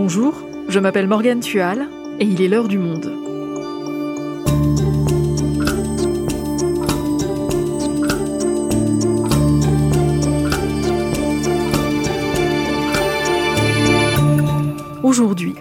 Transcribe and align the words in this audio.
Bonjour, 0.00 0.32
je 0.68 0.78
m'appelle 0.78 1.08
Morgane 1.08 1.40
Tual 1.40 1.88
et 2.20 2.24
il 2.24 2.40
est 2.40 2.46
l'heure 2.46 2.68
du 2.68 2.78
monde. 2.78 3.12
Aujourd'hui, 15.02 15.56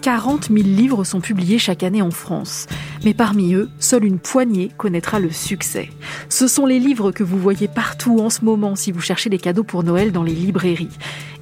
40 0.00 0.46
000 0.46 0.56
livres 0.62 1.04
sont 1.04 1.20
publiés 1.20 1.58
chaque 1.58 1.82
année 1.82 2.00
en 2.00 2.10
France. 2.10 2.68
Mais 3.04 3.14
parmi 3.14 3.54
eux, 3.54 3.68
seule 3.78 4.04
une 4.04 4.18
poignée 4.18 4.70
connaîtra 4.76 5.20
le 5.20 5.30
succès. 5.30 5.90
Ce 6.28 6.48
sont 6.48 6.66
les 6.66 6.78
livres 6.78 7.12
que 7.12 7.22
vous 7.22 7.38
voyez 7.38 7.68
partout 7.68 8.18
en 8.20 8.30
ce 8.30 8.44
moment 8.44 8.76
si 8.76 8.92
vous 8.92 9.00
cherchez 9.00 9.30
des 9.30 9.38
cadeaux 9.38 9.64
pour 9.64 9.84
Noël 9.84 10.12
dans 10.12 10.22
les 10.22 10.34
librairies. 10.34 10.88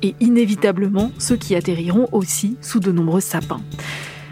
Et 0.02 0.14
inévitablement, 0.20 1.12
ceux 1.18 1.36
qui 1.36 1.54
atterriront 1.54 2.08
aussi 2.12 2.56
sous 2.60 2.80
de 2.80 2.92
nombreux 2.92 3.20
sapins. 3.20 3.62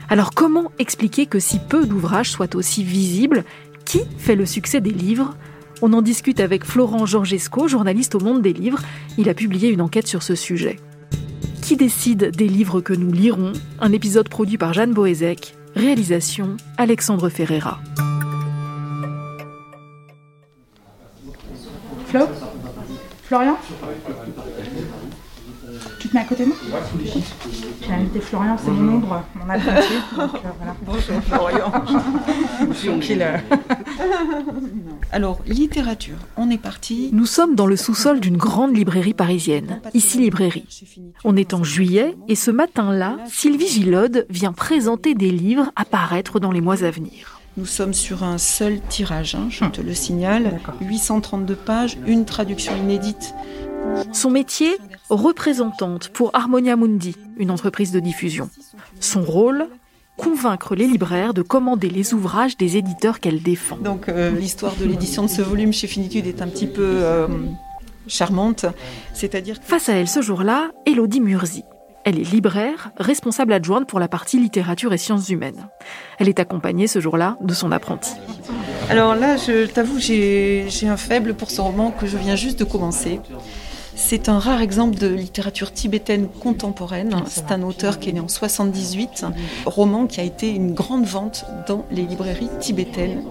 Alors 0.09 0.33
comment 0.33 0.71
expliquer 0.79 1.27
que 1.27 1.39
si 1.39 1.59
peu 1.59 1.87
d'ouvrages 1.87 2.31
soient 2.31 2.55
aussi 2.57 2.85
visibles? 2.85 3.45
Qui 3.85 4.03
fait 4.19 4.37
le 4.37 4.47
succès 4.47 4.81
des 4.81 4.91
livres? 4.91 5.37
On 5.83 5.93
en 5.93 6.03
discute 6.03 6.41
avec 6.41 6.65
Florent 6.65 7.07
Georgesco, 7.07 7.69
journaliste 7.69 8.15
au 8.15 8.21
Monde 8.21 8.43
des 8.43 8.53
Livres. 8.53 8.81
Il 9.19 9.29
a 9.29 9.35
publié 9.35 9.71
une 9.71 9.81
enquête 9.81 10.07
sur 10.07 10.23
ce 10.23 10.35
sujet. 10.35 10.79
Qui 11.63 11.77
décide 11.77 12.31
des 12.31 12.49
livres 12.49 12.81
que 12.81 12.93
nous 12.93 13.11
lirons? 13.11 13.53
Un 13.81 13.93
épisode 13.93 14.29
produit 14.29 14.59
par 14.59 14.75
Jeanne 14.75 14.93
Boézek. 14.93 15.55
Réalisation 15.77 16.57
Alexandre 16.79 17.29
Ferreira. 17.29 17.81
Flo? 22.07 22.29
Florian? 23.25 23.57
Te 26.15 26.19
mets 26.19 26.21
à 26.21 26.25
côté 26.25 26.45
de 26.45 26.49
moi 26.49 26.81
J'ai 27.83 27.93
invité 27.93 28.21
Florian, 28.21 28.57
c'est 28.63 28.71
mon 28.71 28.95
ombre, 28.95 29.25
mon 29.35 29.51
apprenti. 29.51 29.95
Donc, 30.17 30.35
euh, 30.35 30.49
voilà. 30.59 30.77
Bonjour 30.87 31.23
Florian. 31.23 31.73
Qu'il, 33.01 33.27
Alors, 35.13 35.41
littérature, 35.47 36.17
on 36.37 36.51
est 36.51 36.59
parti. 36.59 37.11
Nous 37.13 37.27
sommes 37.27 37.55
dans 37.55 37.67
le 37.67 37.77
sous-sol 37.77 38.21
d'une 38.21 38.37
grande 38.37 38.77
librairie 38.77 39.15
parisienne, 39.15 39.81
ici 39.93 40.19
Librairie. 40.19 40.67
On 41.25 41.37
est 41.37 41.55
en 41.55 41.65
juillet 41.65 42.17
et 42.29 42.35
ce 42.35 42.51
matin-là, 42.51 43.19
Sylvie 43.27 43.69
Gillode 43.69 44.27
vient 44.31 44.53
présenter 44.53 45.15
des 45.15 45.31
livres 45.31 45.71
à 45.77 45.85
paraître 45.85 46.41
dans 46.41 46.53
les 46.53 46.61
mois 46.61 46.85
à 46.85 46.91
venir. 46.91 47.41
Nous 47.57 47.67
sommes 47.67 47.95
sur 47.95 48.25
un 48.25 48.39
seul 48.39 48.81
tirage, 48.89 49.37
hein, 49.37 49.47
je 49.49 49.65
te 49.67 49.81
le 49.81 49.95
signale. 49.95 50.59
832 50.81 51.55
pages, 51.55 51.97
une 52.07 52.25
traduction 52.25 52.77
inédite. 52.77 53.33
Son 54.13 54.31
métier, 54.31 54.77
représentante 55.11 56.09
pour 56.09 56.31
Harmonia 56.35 56.77
Mundi, 56.77 57.17
une 57.37 57.51
entreprise 57.51 57.93
de 57.93 58.01
diffusion. 58.01 58.49
Son 59.01 59.23
rôle, 59.23 59.69
convaincre 60.17 60.75
les 60.75 60.87
libraires 60.87 61.35
de 61.35 61.43
commander 61.43 61.91
les 61.91 62.15
ouvrages 62.15 62.57
des 62.57 62.77
éditeurs 62.77 63.21
qu'elle 63.21 63.43
défend. 63.43 63.77
Donc 63.77 64.09
euh, 64.09 64.31
l'histoire 64.31 64.75
de 64.77 64.85
l'édition 64.85 65.25
de 65.25 65.29
ce 65.29 65.43
volume 65.43 65.73
chez 65.73 65.87
Finitude 65.87 66.27
est 66.27 66.41
un 66.43 66.49
petit 66.49 66.67
peu 66.67 66.83
euh, 66.83 67.27
charmante. 68.07 68.67
C'est-à-dire 69.13 69.57
Face 69.63 69.89
à 69.89 69.95
elle 69.95 70.09
ce 70.09 70.23
jour-là, 70.23 70.71
Elodie 70.87 71.21
Murzi. 71.21 71.65
Elle 72.05 72.19
est 72.19 72.31
libraire, 72.31 72.91
responsable 72.99 73.55
adjointe 73.55 73.89
pour 73.89 73.99
la 73.99 74.09
partie 74.09 74.39
littérature 74.39 74.93
et 74.93 74.99
sciences 74.99 75.31
humaines. 75.31 75.69
Elle 76.19 76.29
est 76.29 76.39
accompagnée 76.39 76.87
ce 76.87 77.01
jour-là 77.01 77.39
de 77.41 77.55
son 77.55 77.73
apprenti. 77.73 78.13
Alors 78.91 79.15
là, 79.15 79.39
je 79.39 79.65
t'avoue, 79.67 79.99
j'ai 79.99 80.69
un 80.87 80.99
faible 80.99 81.33
pour 81.33 81.51
ce 81.51 81.63
roman 81.63 81.91
que 81.91 82.07
je 82.07 82.19
viens 82.19 82.37
juste 82.37 82.59
de 82.59 82.65
commencer. 82.65 83.21
C'est 83.97 84.29
un 84.29 84.39
rare 84.39 84.61
exemple 84.61 84.97
de 84.99 85.09
littérature 85.09 85.73
tibétaine 85.73 86.29
contemporaine. 86.29 87.15
C'est 87.27 87.53
un 87.53 87.63
auteur 87.63 87.99
qui 87.99 88.11
est 88.11 88.13
né 88.13 88.21
en 88.21 88.29
78, 88.29 89.27
roman 89.67 90.07
qui 90.07 90.21
a 90.21 90.25
été 90.25 90.51
une 90.51 90.75
grande 90.75 91.05
vente 91.07 91.45
dans 91.67 91.85
les 91.91 92.03
librairies 92.03 92.51
tibétaines. 92.61 93.23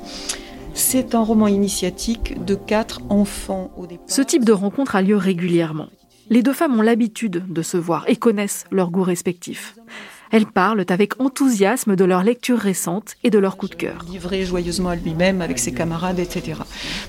C'est 0.73 1.13
un 1.15 1.21
roman 1.23 1.47
initiatique 1.47 2.43
de 2.43 2.55
quatre 2.55 3.01
enfants 3.09 3.71
au 3.77 3.85
départ. 3.85 4.05
Ce 4.07 4.21
type 4.21 4.43
de 4.45 4.53
rencontre 4.53 4.95
a 4.95 5.01
lieu 5.01 5.17
régulièrement. 5.17 5.87
Les 6.29 6.41
deux 6.41 6.53
femmes 6.53 6.79
ont 6.79 6.81
l'habitude 6.81 7.43
de 7.47 7.61
se 7.61 7.77
voir 7.77 8.05
et 8.07 8.15
connaissent 8.15 8.65
leurs 8.71 8.89
goûts 8.89 9.03
respectifs. 9.03 9.75
Elles 10.31 10.47
parlent 10.47 10.83
avec 10.89 11.21
enthousiasme 11.21 11.95
de 11.95 12.05
leur 12.05 12.23
lecture 12.23 12.57
récente 12.57 13.15
et 13.23 13.29
de 13.29 13.37
leur 13.37 13.55
coup 13.55 13.67
de 13.67 13.75
cœur. 13.75 14.03
livré 14.09 14.45
joyeusement 14.45 14.89
à 14.89 14.95
lui-même 14.95 15.41
avec 15.43 15.59
ses 15.59 15.73
camarades, 15.73 16.17
etc. 16.17 16.61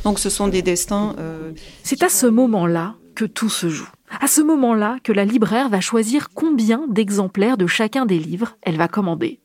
Donc 0.03 0.19
ce 0.19 0.29
sont 0.29 0.49
des 0.49 0.61
destins. 0.61 1.15
euh, 1.19 1.53
C'est 1.83 2.03
à 2.03 2.11
ce 2.11 2.27
moment-là 2.27 2.97
que 3.15 3.25
tout 3.25 3.49
se 3.49 3.69
joue. 3.69 3.89
À 4.21 4.27
ce 4.27 4.41
moment-là 4.43 4.99
que 5.03 5.13
la 5.13 5.25
libraire 5.25 5.69
va 5.69 5.81
choisir 5.81 6.29
combien 6.35 6.83
d'exemplaires 6.89 7.57
de 7.57 7.67
chacun 7.67 8.07
des 8.07 8.19
livres 8.19 8.57
elle 8.63 8.77
va 8.77 8.89
commander. 8.89 9.41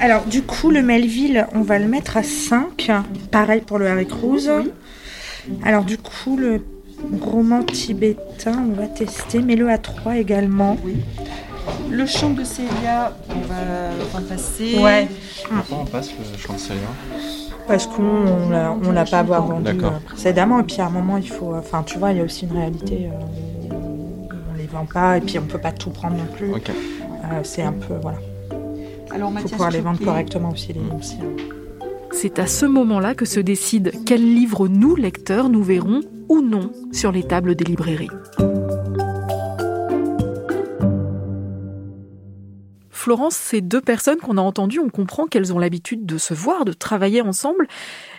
Alors, 0.00 0.24
du 0.26 0.42
coup, 0.42 0.70
le 0.70 0.82
Melville, 0.82 1.46
on 1.54 1.62
va 1.62 1.78
le 1.78 1.88
mettre 1.88 2.16
à 2.16 2.22
5. 2.22 2.90
Pareil 3.30 3.62
pour 3.62 3.78
le 3.78 3.88
Harry 3.88 4.06
Cruz. 4.06 4.48
Alors, 5.64 5.84
du 5.84 5.98
coup, 5.98 6.36
le 6.36 6.62
roman 7.20 7.62
tibétain, 7.62 8.64
on 8.70 8.74
va 8.74 8.86
tester. 8.86 9.40
Mets-le 9.40 9.68
à 9.68 9.78
3 9.78 10.16
également. 10.16 10.76
Le 11.90 12.06
chant 12.06 12.30
de 12.30 12.44
Célia, 12.44 13.16
on 13.28 13.40
va, 13.40 13.56
on 14.14 14.18
va 14.18 14.24
passer. 14.28 14.78
Ouais. 14.78 15.08
Pourquoi 15.48 15.78
on 15.78 15.84
passe 15.84 16.10
le 16.10 16.38
chancelier 16.38 16.78
Parce 17.68 17.86
qu'on 17.86 18.02
on 18.02 18.90
l'a- 18.92 19.04
pas 19.04 19.18
avoir 19.20 19.46
vendu 19.46 19.70
euh, 19.70 19.90
précédemment. 20.06 20.60
Et 20.60 20.62
puis, 20.64 20.80
à 20.80 20.86
un 20.86 20.90
moment, 20.90 21.16
il 21.18 21.28
faut. 21.28 21.54
Enfin, 21.54 21.82
tu 21.84 21.98
vois, 21.98 22.12
il 22.12 22.18
y 22.18 22.20
a 22.20 22.24
aussi 22.24 22.46
une 22.46 22.56
réalité. 22.56 23.08
euh, 23.12 23.74
on 24.52 24.56
les 24.56 24.66
vend 24.66 24.86
pas. 24.92 25.18
Et 25.18 25.20
puis, 25.20 25.38
on 25.38 25.42
peut 25.42 25.58
pas 25.58 25.72
tout 25.72 25.90
prendre 25.90 26.16
non 26.16 26.26
plus. 26.36 26.50
Euh, 26.52 27.40
C'est 27.44 27.62
un 27.62 27.72
peu. 27.72 27.94
Voilà. 28.02 28.18
Alors 29.10 29.28
Il 29.30 29.30
faut 29.30 29.30
Mathias 29.30 29.52
pouvoir 29.52 29.70
les 29.70 29.80
vendre 29.80 30.00
correctement 30.04 30.50
aussi, 30.50 30.72
les 30.72 30.80
livres. 30.80 30.96
aussi, 30.98 31.16
hein. 31.22 31.44
C'est 32.10 32.38
à 32.38 32.46
ce 32.46 32.66
moment-là 32.66 33.14
que 33.14 33.24
se 33.26 33.38
décide 33.40 33.92
quels 34.06 34.34
livres 34.34 34.66
nous, 34.68 34.96
lecteurs, 34.96 35.48
nous 35.50 35.62
verrons 35.62 36.00
ou 36.28 36.40
non 36.40 36.70
sur 36.92 37.12
les 37.12 37.22
tables 37.22 37.54
des 37.54 37.64
librairies. 37.64 38.08
Florence, 43.08 43.36
ces 43.36 43.62
deux 43.62 43.80
personnes 43.80 44.18
qu'on 44.18 44.36
a 44.36 44.42
entendues, 44.42 44.80
on 44.80 44.90
comprend 44.90 45.24
qu'elles 45.24 45.54
ont 45.54 45.58
l'habitude 45.58 46.04
de 46.04 46.18
se 46.18 46.34
voir, 46.34 46.66
de 46.66 46.74
travailler 46.74 47.22
ensemble. 47.22 47.66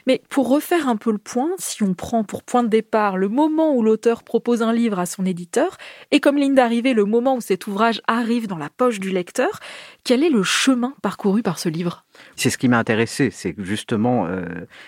Mais 0.08 0.20
pour 0.30 0.50
refaire 0.50 0.88
un 0.88 0.96
peu 0.96 1.12
le 1.12 1.20
point, 1.20 1.52
si 1.60 1.84
on 1.84 1.94
prend 1.94 2.24
pour 2.24 2.42
point 2.42 2.64
de 2.64 2.70
départ 2.70 3.16
le 3.16 3.30
moment 3.30 3.76
où 3.76 3.84
l'auteur 3.84 4.24
propose 4.24 4.64
un 4.64 4.74
livre 4.74 4.98
à 4.98 5.06
son 5.06 5.28
éditeur, 5.28 5.78
et 6.10 6.20
comme 6.20 6.38
ligne 6.38 6.56
d'arrivée 6.56 6.96
le 6.96 7.06
moment 7.06 7.36
où 7.36 7.42
cet 7.42 7.68
ouvrage 7.68 8.02
arrive 8.08 8.48
dans 8.48 8.58
la 8.58 8.72
poche 8.72 9.00
du 9.00 9.12
lecteur, 9.12 9.60
quel 10.04 10.24
est 10.24 10.32
le 10.32 10.42
chemin 10.42 10.96
parcouru 11.04 11.44
par 11.44 11.60
ce 11.60 11.70
livre? 11.70 12.04
C'est 12.36 12.50
ce 12.50 12.58
qui 12.58 12.68
m'a 12.68 12.80
intéressé, 12.80 13.30
c'est 13.30 13.54
que 13.54 13.64
justement, 13.64 14.26
euh, 14.26 14.42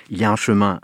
il 0.09 0.17
y 0.17 0.23
a 0.23 0.31
un 0.31 0.35
chemin 0.35 0.79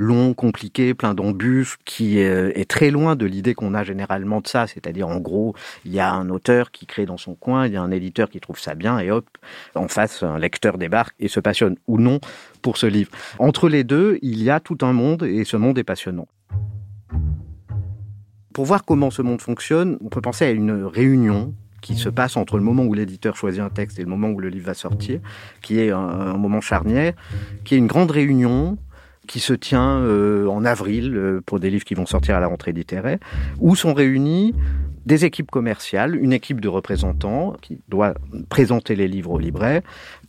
long, 0.00 0.32
compliqué, 0.32 0.94
plein 0.94 1.12
d'embûches, 1.12 1.76
qui 1.84 2.22
euh, 2.22 2.50
est 2.54 2.68
très 2.68 2.90
loin 2.90 3.16
de 3.16 3.26
l'idée 3.26 3.54
qu'on 3.54 3.74
a 3.74 3.84
généralement 3.84 4.40
de 4.40 4.48
ça. 4.48 4.66
C'est-à-dire, 4.66 5.06
en 5.06 5.18
gros, 5.18 5.54
il 5.84 5.92
y 5.92 6.00
a 6.00 6.10
un 6.12 6.30
auteur 6.30 6.70
qui 6.70 6.86
crée 6.86 7.04
dans 7.04 7.18
son 7.18 7.34
coin, 7.34 7.66
il 7.66 7.74
y 7.74 7.76
a 7.76 7.82
un 7.82 7.90
éditeur 7.90 8.30
qui 8.30 8.40
trouve 8.40 8.58
ça 8.58 8.74
bien, 8.74 8.98
et 8.98 9.10
hop, 9.10 9.26
en 9.74 9.88
face, 9.88 10.22
un 10.22 10.38
lecteur 10.38 10.78
débarque 10.78 11.14
et 11.20 11.28
se 11.28 11.38
passionne 11.38 11.76
ou 11.86 11.98
non 11.98 12.18
pour 12.62 12.78
ce 12.78 12.86
livre. 12.86 13.10
Entre 13.38 13.68
les 13.68 13.84
deux, 13.84 14.18
il 14.22 14.42
y 14.42 14.48
a 14.48 14.58
tout 14.58 14.78
un 14.80 14.94
monde, 14.94 15.22
et 15.22 15.44
ce 15.44 15.58
monde 15.58 15.78
est 15.78 15.84
passionnant. 15.84 16.28
Pour 18.54 18.64
voir 18.64 18.84
comment 18.84 19.10
ce 19.10 19.20
monde 19.20 19.42
fonctionne, 19.42 19.98
on 20.00 20.08
peut 20.08 20.22
penser 20.22 20.46
à 20.46 20.50
une 20.50 20.84
réunion 20.84 21.54
qui 21.82 21.96
se 21.96 22.08
passe 22.08 22.36
entre 22.36 22.56
le 22.56 22.62
moment 22.62 22.84
où 22.84 22.94
l'éditeur 22.94 23.36
choisit 23.36 23.60
un 23.60 23.70
texte 23.70 23.98
et 23.98 24.02
le 24.02 24.08
moment 24.08 24.28
où 24.28 24.40
le 24.40 24.48
livre 24.48 24.66
va 24.66 24.74
sortir, 24.74 25.20
qui 25.62 25.78
est 25.78 25.90
un, 25.90 25.98
un 25.98 26.36
moment 26.36 26.60
charnière, 26.60 27.12
qui 27.64 27.74
est 27.74 27.78
une 27.78 27.86
grande 27.86 28.10
réunion 28.10 28.78
qui 29.30 29.38
se 29.38 29.52
tient 29.52 30.00
euh, 30.00 30.48
en 30.48 30.64
avril 30.64 31.14
euh, 31.14 31.40
pour 31.46 31.60
des 31.60 31.70
livres 31.70 31.84
qui 31.84 31.94
vont 31.94 32.04
sortir 32.04 32.34
à 32.34 32.40
la 32.40 32.48
rentrée 32.48 32.72
littéraire, 32.72 33.18
où 33.60 33.76
sont 33.76 33.94
réunis 33.94 34.56
des 35.06 35.24
équipes 35.24 35.52
commerciales, 35.52 36.16
une 36.16 36.32
équipe 36.32 36.60
de 36.60 36.66
représentants 36.66 37.54
qui 37.62 37.80
doit 37.88 38.14
présenter 38.48 38.96
les 38.96 39.06
livres 39.06 39.30
aux 39.30 39.38
libraires, 39.38 39.82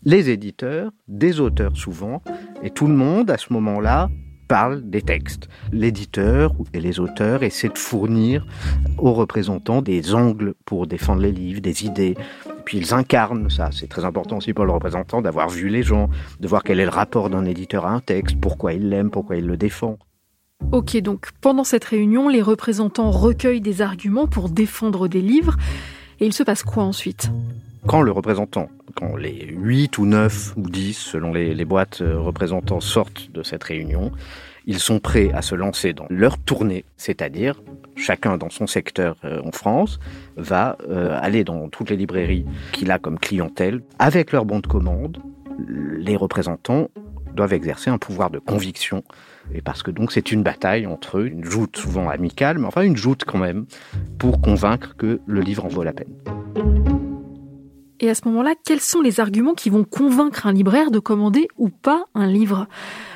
les 0.06 0.30
éditeurs, 0.30 0.92
des 1.08 1.40
auteurs 1.40 1.76
souvent, 1.76 2.22
et 2.62 2.70
tout 2.70 2.86
le 2.86 2.94
monde 2.94 3.32
à 3.32 3.40
ce 3.40 3.52
moment-là 3.54 4.12
parle 4.48 4.88
des 4.88 5.02
textes. 5.02 5.50
L'éditeur 5.72 6.54
et 6.74 6.80
les 6.80 7.00
auteurs 7.00 7.42
essaient 7.42 7.70
de 7.70 7.78
fournir 7.80 8.46
aux 9.00 9.14
représentants 9.14 9.82
des 9.82 10.14
angles 10.14 10.54
pour 10.66 10.86
défendre 10.86 11.22
les 11.22 11.32
livres, 11.32 11.62
des 11.62 11.86
idées. 11.86 12.16
Puis 12.72 12.78
ils 12.78 12.94
incarnent 12.94 13.50
ça. 13.50 13.68
C'est 13.74 13.90
très 13.90 14.06
important 14.06 14.38
aussi 14.38 14.54
pour 14.54 14.64
le 14.64 14.72
représentant 14.72 15.22
d'avoir 15.22 15.50
vu 15.50 15.68
les 15.68 15.84
gens, 15.84 16.10
de 16.40 16.48
voir 16.48 16.64
quel 16.64 16.80
est 16.80 16.86
le 16.86 16.90
rapport 16.90 17.30
d'un 17.30 17.44
éditeur 17.44 17.86
à 17.86 17.90
un 17.90 18.00
texte, 18.00 18.40
pourquoi 18.40 18.72
il 18.72 18.88
l'aime, 18.88 19.12
pourquoi 19.12 19.36
il 19.36 19.46
le 19.46 19.58
défend. 19.58 19.98
Ok, 20.72 20.96
donc 21.02 21.32
pendant 21.42 21.66
cette 21.66 21.84
réunion, 21.84 22.30
les 22.30 22.42
représentants 22.42 23.12
recueillent 23.12 23.60
des 23.60 23.82
arguments 23.82 24.26
pour 24.26 24.48
défendre 24.48 25.10
des 25.10 25.20
livres. 25.20 25.58
Et 26.22 26.26
il 26.26 26.32
se 26.32 26.44
passe 26.44 26.64
quoi 26.64 26.84
ensuite? 26.84 27.30
Quand 27.88 28.02
le 28.02 28.12
représentant, 28.12 28.70
quand 28.94 29.16
les 29.16 29.48
8 29.50 29.98
ou 29.98 30.06
9 30.06 30.54
ou 30.58 30.70
10, 30.70 30.98
selon 30.98 31.34
les, 31.34 31.66
boîtes 31.66 32.02
euh, 32.02 32.20
représentants, 32.20 32.80
sortent 32.80 33.32
de 33.32 33.44
cette 33.44 33.64
réunion, 33.64 34.12
ils 34.66 34.80
sont 34.80 35.00
prêts 35.00 35.32
à 35.34 35.42
se 35.42 35.56
lancer 35.56 35.94
dans 35.94 36.06
leur 36.10 36.38
tournée, 36.38 36.86
c'est-à-dire 36.98 37.62
chacun 37.96 38.38
dans 38.38 38.50
son 38.50 38.68
secteur 38.68 39.16
euh, 39.26 39.42
en 39.44 39.52
France 39.52 40.00
va 40.38 40.78
euh, 40.88 41.18
aller 41.22 41.44
dans 41.44 41.70
toutes 41.70 41.90
les 41.90 41.98
librairies 41.98 42.46
qu'il 42.72 42.92
a 42.92 43.00
comme 43.00 43.20
clientèle 43.20 43.82
avec 44.00 44.32
leur 44.32 44.46
bon 44.46 44.60
de 44.60 44.68
commande. 44.68 45.18
Les 45.68 46.16
représentants 46.16 46.90
doivent 47.36 47.54
exercer 47.54 47.90
un 47.90 47.98
pouvoir 47.98 48.30
de 48.30 48.40
conviction 48.40 49.04
et 49.54 49.62
parce 49.62 49.84
que 49.84 49.92
donc 49.92 50.12
c'est 50.12 50.32
une 50.32 50.44
bataille 50.44 50.86
entre 50.86 51.20
eux, 51.20 51.28
une 51.28 51.44
joute 51.44 51.78
souvent 51.78 52.10
amicale, 52.10 52.58
mais 52.58 52.68
enfin 52.68 52.82
une 52.82 52.98
joute 52.98 53.24
quand 53.26 53.40
même, 53.40 53.66
pour 54.20 54.42
convaincre 54.42 54.96
que 54.96 55.20
le 55.26 55.42
livre 55.42 55.66
en 55.66 55.70
vaut 55.70 55.84
la 55.84 55.94
peine. 55.94 56.91
Et 58.04 58.10
à 58.10 58.16
ce 58.16 58.22
moment-là, 58.26 58.56
quels 58.66 58.82
sont 58.82 59.02
les 59.02 59.20
arguments 59.20 59.54
qui 59.54 59.70
vont 59.70 59.84
convaincre 59.84 60.48
un 60.48 60.54
libraire 60.54 60.90
de 60.90 60.98
commander 60.98 61.48
ou 61.58 61.70
pas 61.70 62.06
un 62.16 62.26
livre? 62.26 62.68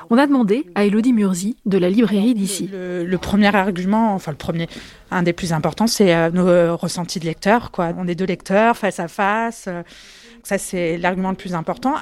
On 0.09 0.17
a 0.17 0.27
demandé 0.27 0.65
à 0.75 0.85
Elodie 0.85 1.13
Murzi 1.13 1.55
de 1.65 1.77
la 1.77 1.89
librairie 1.89 2.33
d'ici. 2.33 2.69
Le, 2.71 3.17
premier 3.17 3.53
argument, 3.55 4.13
enfin 4.13 4.31
le 4.31 4.37
premier, 4.37 4.67
un 5.11 5.23
des 5.23 5.33
plus 5.33 5.53
importants, 5.53 5.87
c'est 5.87 6.13
euh, 6.13 6.29
nos 6.31 6.77
ressentis 6.77 7.19
de 7.19 7.25
lecteurs. 7.25 7.71
Quoi. 7.71 7.93
On 7.97 8.07
est 8.07 8.15
deux 8.15 8.25
lecteurs 8.25 8.77
face 8.77 8.99
à 8.99 9.07
face. 9.07 9.65
Euh, 9.67 9.83
ça, 10.43 10.57
c'est 10.57 10.97
l'argument 10.97 11.29
le 11.29 11.35
plus 11.35 11.55
important 11.55 11.95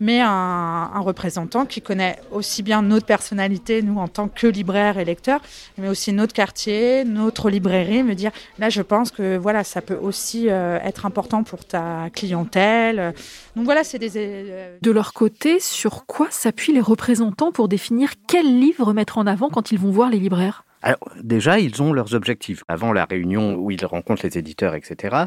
mais 0.00 0.20
un, 0.20 1.00
représentant 1.00 1.64
qui 1.64 1.80
connaît 1.80 2.18
aussi 2.32 2.62
bien 2.62 2.82
notre 2.82 3.06
personnalité, 3.06 3.82
nous 3.82 3.98
en 3.98 4.08
tant 4.08 4.28
que 4.28 4.46
libraire 4.46 4.98
et 4.98 5.04
lecteur, 5.04 5.40
mais 5.76 5.88
aussi 5.88 6.12
notre 6.12 6.32
quartier, 6.32 7.04
notre 7.04 7.50
librairie, 7.50 8.02
me 8.02 8.14
dire 8.14 8.30
là 8.58 8.68
je 8.68 8.82
pense 8.82 9.10
que 9.10 9.36
voilà 9.36 9.64
ça 9.64 9.80
peut 9.80 9.98
aussi 10.00 10.48
euh, 10.48 10.78
être 10.82 11.06
important 11.06 11.42
pour 11.42 11.64
ta 11.64 12.10
clientèle. 12.12 13.14
Donc 13.56 13.64
voilà, 13.64 13.84
c'est 13.84 13.98
des... 13.98 14.12
Euh, 14.16 14.76
de 14.80 14.90
leur 14.90 15.12
côté, 15.12 15.60
sur 15.60 16.06
quoi 16.06 16.28
s'appuient 16.30 16.72
les 16.72 16.80
représentants? 16.80 17.37
Pour 17.52 17.68
définir 17.68 18.12
quel 18.26 18.60
livre 18.60 18.92
mettre 18.92 19.18
en 19.18 19.26
avant 19.26 19.48
quand 19.48 19.72
ils 19.72 19.78
vont 19.78 19.90
voir 19.90 20.10
les 20.10 20.18
libraires? 20.18 20.64
Alors, 20.82 21.10
déjà, 21.22 21.58
ils 21.58 21.82
ont 21.82 21.92
leurs 21.92 22.14
objectifs. 22.14 22.62
Avant 22.68 22.92
la 22.92 23.04
réunion 23.04 23.54
où 23.54 23.70
ils 23.70 23.84
rencontrent 23.84 24.24
les 24.24 24.38
éditeurs, 24.38 24.74
etc., 24.74 25.24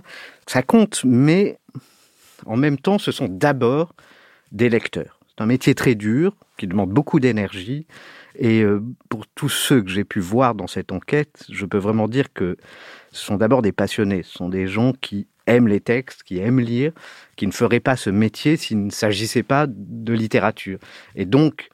ça 0.48 0.64
compte, 0.64 1.02
mais 1.04 1.58
en 2.46 2.56
même 2.56 2.78
temps, 2.78 3.00
ce 3.00 3.12
sont 3.12 3.28
d'abord 3.28 3.94
des 4.52 4.70
lecteurs. 4.70 5.20
C'est 5.30 5.44
un 5.44 5.48
métier 5.48 5.76
très 5.76 5.96
dur, 5.96 6.36
qui 6.58 6.68
demande 6.68 6.92
beaucoup 6.92 7.20
d'énergie. 7.20 7.88
Et 8.38 8.62
euh, 8.62 8.82
pour 9.10 9.28
tous 9.28 9.50
ceux 9.50 9.82
que 9.82 9.90
j'ai 9.90 10.04
pu 10.04 10.20
voir 10.20 10.56
dans 10.56 10.68
cette 10.68 10.92
enquête, 10.92 11.44
je 11.50 11.66
peux 11.66 11.78
vraiment 11.78 12.08
dire 12.08 12.32
que 12.34 12.58
ce 13.12 13.26
sont 13.26 13.36
d'abord 13.36 13.62
des 13.62 13.72
passionnés, 13.72 14.24
ce 14.24 14.32
sont 14.32 14.50
des 14.50 14.68
gens 14.68 14.94
qui 14.94 15.28
aiment 15.48 15.68
les 15.68 15.82
textes, 15.82 16.24
qui 16.24 16.38
aiment 16.38 16.60
lire, 16.60 16.94
qui 17.36 17.48
ne 17.48 17.52
feraient 17.52 17.80
pas 17.80 17.98
ce 17.98 18.10
métier 18.10 18.56
s'il 18.58 18.86
ne 18.86 18.90
s'agissait 18.90 19.44
pas 19.44 19.66
de 19.68 20.14
littérature. 20.14 20.80
Et 21.16 21.26
donc, 21.26 21.70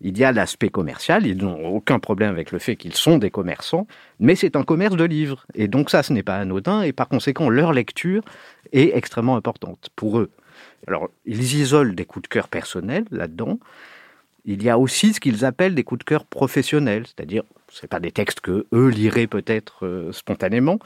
il 0.00 0.16
y 0.18 0.24
a 0.24 0.32
l'aspect 0.32 0.70
commercial, 0.70 1.26
ils 1.26 1.36
n'ont 1.36 1.66
aucun 1.66 1.98
problème 1.98 2.30
avec 2.30 2.52
le 2.52 2.58
fait 2.58 2.76
qu'ils 2.76 2.94
sont 2.94 3.18
des 3.18 3.30
commerçants, 3.30 3.86
mais 4.18 4.34
c'est 4.34 4.56
un 4.56 4.62
commerce 4.62 4.96
de 4.96 5.04
livres. 5.04 5.46
Et 5.54 5.68
donc 5.68 5.90
ça, 5.90 6.02
ce 6.02 6.12
n'est 6.12 6.22
pas 6.22 6.36
anodin, 6.36 6.82
et 6.82 6.92
par 6.92 7.08
conséquent, 7.08 7.50
leur 7.50 7.72
lecture 7.72 8.22
est 8.72 8.96
extrêmement 8.96 9.36
importante 9.36 9.90
pour 9.96 10.18
eux. 10.18 10.30
Alors, 10.86 11.10
ils 11.26 11.54
isolent 11.54 11.94
des 11.94 12.04
coups 12.04 12.22
de 12.24 12.28
cœur 12.28 12.48
personnels 12.48 13.04
là-dedans. 13.10 13.58
Il 14.46 14.62
y 14.62 14.70
a 14.70 14.78
aussi 14.78 15.12
ce 15.12 15.20
qu'ils 15.20 15.44
appellent 15.44 15.74
des 15.74 15.84
coups 15.84 15.98
de 15.98 16.04
cœur 16.04 16.24
professionnels, 16.24 17.04
c'est-à-dire, 17.06 17.42
ce 17.68 17.86
pas 17.86 18.00
des 18.00 18.10
textes 18.10 18.40
que 18.40 18.66
eux 18.72 18.88
liraient 18.88 19.26
peut-être 19.26 19.84
euh, 19.84 20.12
spontanément, 20.12 20.78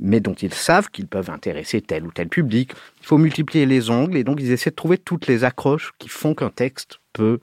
mais 0.00 0.20
dont 0.20 0.34
ils 0.34 0.52
savent 0.52 0.90
qu'ils 0.90 1.06
peuvent 1.06 1.30
intéresser 1.30 1.80
tel 1.80 2.04
ou 2.04 2.10
tel 2.10 2.28
public. 2.28 2.72
Il 3.00 3.06
faut 3.06 3.16
multiplier 3.16 3.64
les 3.64 3.90
angles 3.90 4.16
et 4.16 4.24
donc 4.24 4.40
ils 4.40 4.50
essaient 4.50 4.70
de 4.70 4.74
trouver 4.74 4.98
toutes 4.98 5.28
les 5.28 5.44
accroches 5.44 5.92
qui 5.98 6.08
font 6.08 6.34
qu'un 6.34 6.50
texte 6.50 6.98
peut 7.12 7.38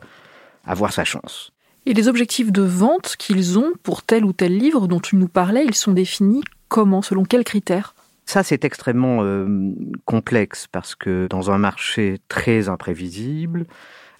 avoir 0.63 0.93
sa 0.93 1.03
chance. 1.03 1.51
Et 1.85 1.93
les 1.93 2.07
objectifs 2.07 2.51
de 2.51 2.61
vente 2.61 3.15
qu'ils 3.17 3.59
ont 3.59 3.73
pour 3.83 4.03
tel 4.03 4.23
ou 4.23 4.31
tel 4.31 4.57
livre 4.57 4.87
dont 4.87 4.99
tu 4.99 5.15
nous 5.17 5.27
parlais, 5.27 5.65
ils 5.65 5.75
sont 5.75 5.91
définis 5.91 6.43
comment 6.69 7.01
Selon 7.01 7.23
quels 7.23 7.43
critères? 7.43 7.93
Ça, 8.25 8.41
c'est 8.41 8.63
extrêmement 8.63 9.19
euh, 9.21 9.73
complexe 10.05 10.67
parce 10.71 10.95
que 10.95 11.27
dans 11.29 11.51
un 11.51 11.57
marché 11.57 12.19
très 12.29 12.69
imprévisible, 12.69 13.65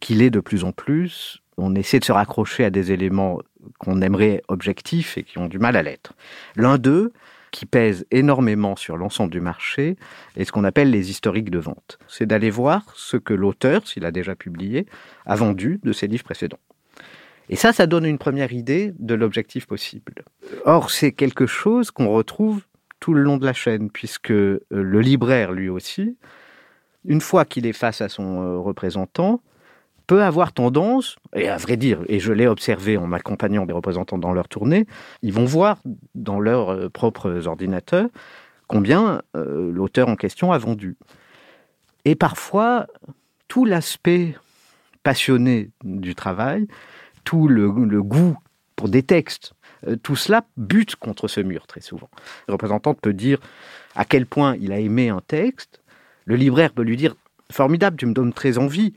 qu'il 0.01 0.22
est 0.22 0.30
de 0.30 0.42
plus 0.42 0.66
en 0.66 0.74
plus, 0.74 1.42
on 1.57 1.74
essaie 1.75 2.00
de 2.00 2.06
se 2.06 2.12
raccrocher 2.12 2.66
à 2.66 2.69
des 2.69 2.92
éléments 2.92 3.39
qu'on 3.80 4.01
aimerait 4.01 4.44
objectifs 4.50 5.18
et 5.18 5.24
qui 5.24 5.38
ont 5.38 5.48
du 5.48 5.60
mal 5.60 5.78
à 5.78 5.84
l'être. 5.84 6.13
L'un 6.57 6.78
d'eux, 6.78 7.13
qui 7.53 7.67
pèse 7.67 8.05
énormément 8.09 8.75
sur 8.75 8.97
l'ensemble 8.97 9.31
du 9.31 9.39
marché, 9.39 9.95
est 10.35 10.44
ce 10.44 10.51
qu'on 10.51 10.63
appelle 10.63 10.89
les 10.89 11.11
historiques 11.11 11.51
de 11.51 11.59
vente. 11.59 12.00
C'est 12.07 12.25
d'aller 12.25 12.50
voir 12.50 12.91
ce 12.95 13.15
que 13.15 13.33
l'auteur, 13.33 13.88
s'il 13.88 14.05
a 14.05 14.11
déjà 14.11 14.35
publié, 14.35 14.88
a 15.27 15.35
vendu 15.35 15.79
de 15.83 15.94
ses 15.94 16.07
livres 16.07 16.23
précédents. 16.23 16.59
Et 17.50 17.55
ça, 17.55 17.71
ça 17.71 17.85
donne 17.85 18.05
une 18.05 18.17
première 18.17 18.51
idée 18.53 18.94
de 18.97 19.13
l'objectif 19.13 19.67
possible. 19.67 20.25
Or, 20.65 20.89
c'est 20.89 21.11
quelque 21.11 21.45
chose 21.45 21.91
qu'on 21.91 22.09
retrouve 22.09 22.63
tout 23.00 23.13
le 23.13 23.21
long 23.21 23.38
de 23.38 23.45
la 23.45 23.53
chaîne, 23.53 23.91
puisque 23.91 24.31
euh, 24.31 24.59
le 24.71 25.01
libraire, 25.01 25.51
lui 25.51 25.69
aussi, 25.69 26.17
une 27.05 27.21
fois 27.21 27.45
qu'il 27.45 27.67
est 27.67 27.73
face 27.73 28.01
à 28.01 28.09
son 28.09 28.41
euh, 28.41 28.57
représentant, 28.57 29.41
peut 30.07 30.23
avoir 30.23 30.51
tendance, 30.51 31.17
et 31.35 31.47
à 31.47 31.57
vrai 31.57 31.77
dire, 31.77 32.00
et 32.07 32.19
je 32.19 32.33
l'ai 32.33 32.47
observé 32.47 32.97
en 32.97 33.07
m'accompagnant 33.07 33.65
des 33.65 33.73
représentants 33.73 34.17
dans 34.17 34.33
leur 34.33 34.47
tournée, 34.47 34.85
ils 35.21 35.33
vont 35.33 35.45
voir 35.45 35.79
dans 36.15 36.39
leurs 36.39 36.69
euh, 36.69 36.89
propres 36.89 37.47
ordinateurs 37.47 38.09
combien 38.67 39.21
l'auteur 39.35 40.07
en 40.07 40.15
question 40.15 40.51
a 40.51 40.57
vendu. 40.57 40.95
Et 42.05 42.15
parfois, 42.15 42.88
tout 43.47 43.65
l'aspect 43.65 44.35
passionné 45.03 45.69
du 45.83 46.15
travail, 46.15 46.67
tout 47.23 47.47
le, 47.47 47.67
le 47.67 48.01
goût 48.01 48.38
pour 48.75 48.89
des 48.89 49.03
textes, 49.03 49.53
euh, 49.88 49.95
tout 49.95 50.15
cela 50.15 50.45
bute 50.57 50.95
contre 50.95 51.27
ce 51.27 51.41
mur 51.41 51.67
très 51.67 51.81
souvent. 51.81 52.09
Le 52.47 52.53
représentant 52.53 52.94
peut 52.94 53.13
dire 53.13 53.39
à 53.95 54.05
quel 54.05 54.25
point 54.25 54.55
il 54.59 54.71
a 54.71 54.79
aimé 54.79 55.09
un 55.09 55.21
texte. 55.21 55.81
Le 56.25 56.35
libraire 56.35 56.71
peut 56.71 56.83
lui 56.83 56.97
dire 56.97 57.15
Formidable, 57.51 57.97
tu 57.97 58.07
me 58.07 58.13
donnes 58.13 58.33
très 58.33 58.57
envie, 58.57 58.94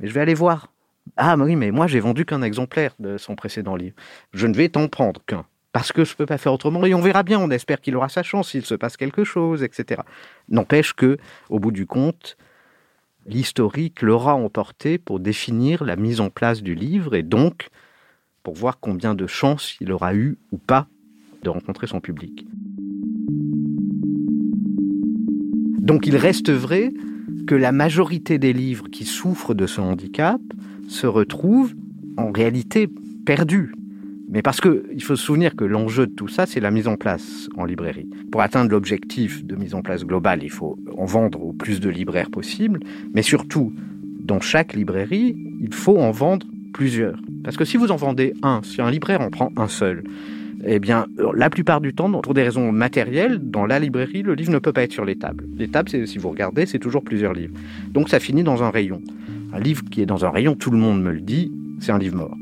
mais 0.00 0.08
je 0.08 0.14
vais 0.14 0.20
aller 0.20 0.34
voir. 0.34 0.68
Ah 1.16 1.36
oui, 1.36 1.56
mais 1.56 1.70
moi 1.70 1.86
j'ai 1.86 2.00
vendu 2.00 2.24
qu'un 2.24 2.42
exemplaire 2.42 2.94
de 2.98 3.18
son 3.18 3.34
précédent 3.36 3.76
livre. 3.76 3.94
Je 4.32 4.46
ne 4.46 4.54
vais 4.54 4.68
t'en 4.68 4.88
prendre 4.88 5.20
qu'un. 5.26 5.44
Parce 5.72 5.90
que 5.90 6.04
je 6.04 6.12
ne 6.12 6.16
peux 6.16 6.26
pas 6.26 6.38
faire 6.38 6.52
autrement. 6.52 6.84
Et 6.86 6.94
on 6.94 7.00
verra 7.00 7.24
bien, 7.24 7.40
on 7.40 7.50
espère 7.50 7.80
qu'il 7.80 7.96
aura 7.96 8.08
sa 8.08 8.22
chance, 8.22 8.50
s'il 8.50 8.64
se 8.64 8.76
passe 8.76 8.96
quelque 8.96 9.24
chose, 9.24 9.64
etc. 9.64 10.02
N'empêche 10.48 10.92
que, 10.92 11.18
au 11.50 11.58
bout 11.58 11.72
du 11.72 11.84
compte, 11.84 12.36
l'historique 13.26 14.00
l'aura 14.00 14.34
emporté 14.36 14.98
pour 14.98 15.18
définir 15.18 15.82
la 15.82 15.96
mise 15.96 16.20
en 16.20 16.30
place 16.30 16.62
du 16.62 16.74
livre 16.74 17.16
et 17.16 17.24
donc 17.24 17.68
pour 18.44 18.54
voir 18.54 18.78
combien 18.78 19.14
de 19.14 19.26
chances 19.26 19.76
il 19.80 19.90
aura 19.90 20.14
eu 20.14 20.38
ou 20.52 20.58
pas 20.58 20.86
de 21.42 21.50
rencontrer 21.50 21.86
son 21.86 22.00
public. 22.00 22.46
Donc 25.80 26.06
il 26.06 26.16
reste 26.16 26.50
vrai 26.50 26.92
que 27.46 27.54
la 27.54 27.72
majorité 27.72 28.38
des 28.38 28.52
livres 28.52 28.88
qui 28.90 29.04
souffrent 29.04 29.54
de 29.54 29.66
ce 29.66 29.80
handicap 29.80 30.40
se 30.88 31.06
retrouvent 31.06 31.74
en 32.16 32.30
réalité 32.30 32.88
perdus. 33.24 33.74
Mais 34.28 34.42
parce 34.42 34.60
qu'il 34.60 35.02
faut 35.02 35.16
se 35.16 35.24
souvenir 35.24 35.54
que 35.54 35.64
l'enjeu 35.64 36.06
de 36.06 36.12
tout 36.12 36.28
ça, 36.28 36.46
c'est 36.46 36.60
la 36.60 36.70
mise 36.70 36.88
en 36.88 36.96
place 36.96 37.48
en 37.56 37.64
librairie. 37.64 38.08
Pour 38.32 38.40
atteindre 38.40 38.70
l'objectif 38.70 39.44
de 39.44 39.54
mise 39.54 39.74
en 39.74 39.82
place 39.82 40.04
globale, 40.04 40.42
il 40.42 40.50
faut 40.50 40.78
en 40.96 41.04
vendre 41.04 41.42
au 41.42 41.52
plus 41.52 41.80
de 41.80 41.88
libraires 41.88 42.30
possible, 42.30 42.80
mais 43.14 43.22
surtout, 43.22 43.72
dans 44.20 44.40
chaque 44.40 44.72
librairie, 44.72 45.36
il 45.60 45.74
faut 45.74 45.98
en 45.98 46.10
vendre 46.10 46.46
plusieurs. 46.72 47.18
Parce 47.44 47.56
que 47.56 47.64
si 47.64 47.76
vous 47.76 47.92
en 47.92 47.96
vendez 47.96 48.32
un, 48.42 48.60
si 48.64 48.80
un 48.80 48.90
libraire 48.90 49.20
en 49.20 49.30
prend 49.30 49.52
un 49.56 49.68
seul, 49.68 50.04
eh 50.66 50.78
bien, 50.78 51.06
la 51.34 51.50
plupart 51.50 51.80
du 51.80 51.94
temps, 51.94 52.10
pour 52.20 52.34
des 52.34 52.42
raisons 52.42 52.72
matérielles, 52.72 53.38
dans 53.38 53.66
la 53.66 53.78
librairie, 53.78 54.22
le 54.22 54.34
livre 54.34 54.50
ne 54.50 54.58
peut 54.58 54.72
pas 54.72 54.82
être 54.82 54.92
sur 54.92 55.04
les 55.04 55.16
tables. 55.16 55.46
Les 55.56 55.68
tables, 55.68 55.88
si 55.88 56.18
vous 56.18 56.30
regardez, 56.30 56.66
c'est 56.66 56.78
toujours 56.78 57.02
plusieurs 57.02 57.32
livres. 57.32 57.54
Donc 57.90 58.08
ça 58.08 58.20
finit 58.20 58.42
dans 58.42 58.62
un 58.62 58.70
rayon. 58.70 59.02
Un 59.52 59.60
livre 59.60 59.82
qui 59.90 60.02
est 60.02 60.06
dans 60.06 60.24
un 60.24 60.30
rayon, 60.30 60.54
tout 60.54 60.70
le 60.70 60.78
monde 60.78 61.02
me 61.02 61.12
le 61.12 61.20
dit, 61.20 61.52
c'est 61.80 61.92
un 61.92 61.98
livre 61.98 62.16
mort. 62.16 62.36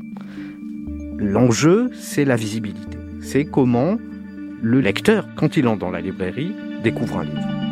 L'enjeu, 1.17 1.89
c'est 1.93 2.25
la 2.25 2.35
visibilité. 2.35 2.97
C'est 3.21 3.45
comment 3.45 3.97
le 4.61 4.79
lecteur, 4.79 5.27
quand 5.35 5.57
il 5.57 5.67
entre 5.67 5.79
dans 5.79 5.91
la 5.91 6.01
librairie, 6.01 6.51
découvre 6.83 7.19
un 7.19 7.25
livre. 7.25 7.62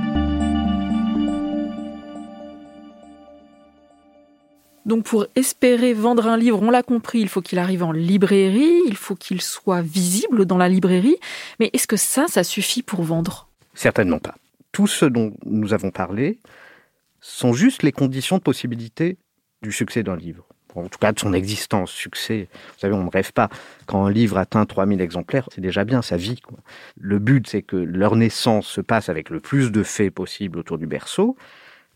Donc 4.91 5.05
pour 5.05 5.25
espérer 5.37 5.93
vendre 5.93 6.27
un 6.27 6.35
livre, 6.35 6.61
on 6.61 6.69
l'a 6.69 6.83
compris, 6.83 7.21
il 7.21 7.29
faut 7.29 7.41
qu'il 7.41 7.59
arrive 7.59 7.81
en 7.81 7.93
librairie, 7.93 8.81
il 8.87 8.97
faut 8.97 9.15
qu'il 9.15 9.41
soit 9.41 9.81
visible 9.81 10.43
dans 10.43 10.57
la 10.57 10.67
librairie. 10.67 11.15
Mais 11.61 11.69
est-ce 11.71 11.87
que 11.87 11.95
ça, 11.95 12.25
ça 12.27 12.43
suffit 12.43 12.81
pour 12.81 13.01
vendre? 13.01 13.47
Certainement 13.73 14.19
pas. 14.19 14.35
Tout 14.73 14.87
ce 14.87 15.05
dont 15.05 15.31
nous 15.45 15.73
avons 15.73 15.91
parlé 15.91 16.39
sont 17.21 17.53
juste 17.53 17.83
les 17.83 17.93
conditions 17.93 18.35
de 18.35 18.41
possibilité 18.41 19.15
du 19.61 19.71
succès 19.71 20.03
d'un 20.03 20.17
livre. 20.17 20.45
En 20.75 20.89
tout 20.89 20.99
cas, 20.99 21.13
de 21.13 21.19
son 21.19 21.31
existence, 21.31 21.89
succès. 21.89 22.49
Vous 22.51 22.79
savez, 22.79 22.93
on 22.93 23.05
ne 23.05 23.09
rêve 23.09 23.31
pas. 23.31 23.47
Quand 23.85 24.05
un 24.05 24.11
livre 24.11 24.37
atteint 24.37 24.65
3000 24.65 24.99
exemplaires, 24.99 25.47
c'est 25.55 25.61
déjà 25.61 25.85
bien, 25.85 26.01
sa 26.01 26.17
vie. 26.17 26.41
Le 26.99 27.17
but, 27.17 27.47
c'est 27.47 27.61
que 27.61 27.77
leur 27.77 28.17
naissance 28.17 28.67
se 28.67 28.81
passe 28.81 29.07
avec 29.07 29.29
le 29.29 29.39
plus 29.39 29.71
de 29.71 29.83
faits 29.83 30.13
possible 30.13 30.59
autour 30.59 30.77
du 30.77 30.85
berceau, 30.85 31.37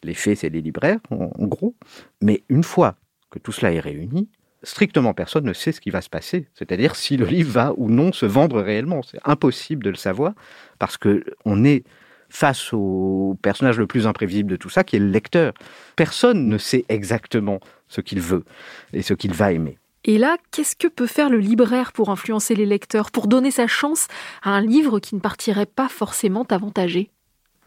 les 0.06 0.14
faits, 0.14 0.40
c'est 0.40 0.50
les 0.50 0.62
libraires, 0.62 1.00
en, 1.10 1.48
gros. 1.48 1.76
Mais 2.22 2.44
une 2.50 2.64
fois 2.64 2.96
que 3.30 3.40
tout 3.40 3.52
cela 3.52 3.74
est 3.74 3.80
réuni, 3.80 4.30
strictement 4.64 5.14
personne 5.14 5.46
ne 5.46 5.54
sait 5.54 5.72
ce 5.72 5.82
qui 5.82 5.90
va 5.90 6.02
se 6.02 6.10
passer. 6.10 6.48
C'est-à-dire 6.54 6.96
si 6.96 7.18
le 7.18 7.26
livre 7.26 7.52
va 7.52 7.74
ou 7.78 7.90
non 7.90 8.12
se 8.14 8.26
vendre 8.26 8.62
réellement. 8.62 9.02
C'est 9.04 9.20
impossible 9.26 9.84
de 9.84 9.90
le 9.90 9.96
savoir 9.96 10.34
parce 10.80 10.98
que 10.98 11.24
on 11.46 11.64
est 11.64 11.84
face 12.30 12.74
au 12.74 13.38
personnage 13.42 13.78
le 13.78 13.88
plus 13.88 14.08
imprévisible 14.08 14.50
de 14.50 14.56
tout 14.56 14.70
ça, 14.70 14.84
qui 14.84 14.96
est 14.96 15.00
le 15.00 15.10
lecteur. 15.10 15.54
Personne 15.96 16.48
ne 16.48 16.58
sait 16.58 16.86
exactement 16.90 17.60
ce 17.88 18.02
qu'il 18.02 18.20
veut 18.20 18.44
et 18.94 19.02
ce 19.02 19.14
qu'il 19.14 19.34
va 19.34 19.52
aimer. 19.52 19.78
Et 20.08 20.20
là, 20.20 20.38
qu'est-ce 20.52 20.76
que 20.76 20.88
peut 20.88 21.08
faire 21.08 21.30
le 21.30 21.40
libraire 21.40 21.92
pour 21.92 22.10
influencer 22.10 22.54
les 22.54 22.68
lecteurs, 22.68 23.10
pour 23.10 23.28
donner 23.28 23.50
sa 23.50 23.66
chance 23.66 24.08
à 24.44 24.52
un 24.52 24.62
livre 24.62 25.00
qui 25.00 25.16
ne 25.16 25.20
partirait 25.20 25.66
pas 25.66 25.90
forcément 25.90 26.44
avantagé? 26.44 27.10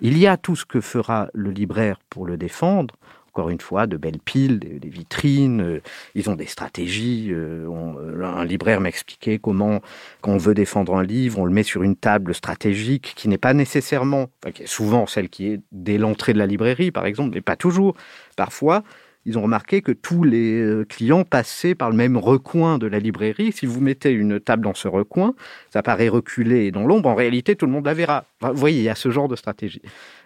Il 0.00 0.16
y 0.16 0.26
a 0.26 0.36
tout 0.36 0.54
ce 0.54 0.64
que 0.64 0.80
fera 0.80 1.28
le 1.34 1.50
libraire 1.50 1.98
pour 2.08 2.24
le 2.24 2.36
défendre, 2.36 2.94
encore 3.28 3.50
une 3.50 3.60
fois, 3.60 3.86
de 3.86 3.96
belles 3.96 4.20
piles, 4.20 4.58
des, 4.58 4.88
vitrines. 4.88 5.60
Euh, 5.60 5.82
ils 6.14 6.30
ont 6.30 6.36
des 6.36 6.46
stratégies. 6.46 7.28
Euh, 7.30 7.68
euh, 7.68 8.24
un 8.24 8.44
libraire 8.44 8.80
m'expliquait 8.80 9.38
comment, 9.38 9.80
quand 10.20 10.32
on 10.32 10.38
veut 10.38 10.54
défendre 10.54 10.96
un 10.96 11.02
livre, 11.02 11.38
on 11.38 11.44
le 11.44 11.52
met 11.52 11.64
sur 11.64 11.82
une 11.82 11.96
table 11.96 12.34
stratégique 12.34 13.12
qui 13.16 13.28
n'est 13.28 13.38
pas 13.38 13.54
nécessairement, 13.54 14.30
qui 14.54 14.62
est 14.62 14.66
souvent 14.66 15.06
celle 15.06 15.28
qui 15.28 15.48
est 15.48 15.60
dès 15.72 15.98
l'entrée 15.98 16.32
de 16.32 16.38
la 16.38 16.46
librairie, 16.46 16.90
par 16.90 17.06
exemple, 17.06 17.32
mais 17.34 17.40
pas 17.40 17.56
toujours. 17.56 17.94
Parfois, 18.36 18.84
ils 19.28 19.36
ont 19.36 19.42
remarqué 19.42 19.82
que 19.82 19.92
tous 19.92 20.24
les 20.24 20.82
clients 20.88 21.22
passaient 21.22 21.74
par 21.74 21.90
le 21.90 21.96
même 21.96 22.16
recoin 22.16 22.78
de 22.78 22.86
la 22.86 22.98
librairie. 22.98 23.52
Si 23.52 23.66
vous 23.66 23.82
mettez 23.82 24.10
une 24.10 24.40
table 24.40 24.64
dans 24.64 24.72
ce 24.72 24.88
recoin, 24.88 25.34
ça 25.70 25.82
paraît 25.82 26.08
reculé 26.08 26.64
et 26.64 26.70
dans 26.70 26.86
l'ombre. 26.86 27.10
En 27.10 27.14
réalité, 27.14 27.54
tout 27.54 27.66
le 27.66 27.72
monde 27.72 27.84
la 27.84 27.92
verra. 27.92 28.24
vous 28.40 28.54
voyez, 28.54 28.78
il 28.78 28.84
y 28.84 28.88
a 28.88 28.94
ce 28.94 29.10
genre 29.10 29.28
de 29.28 29.36
stratégie. 29.36 29.82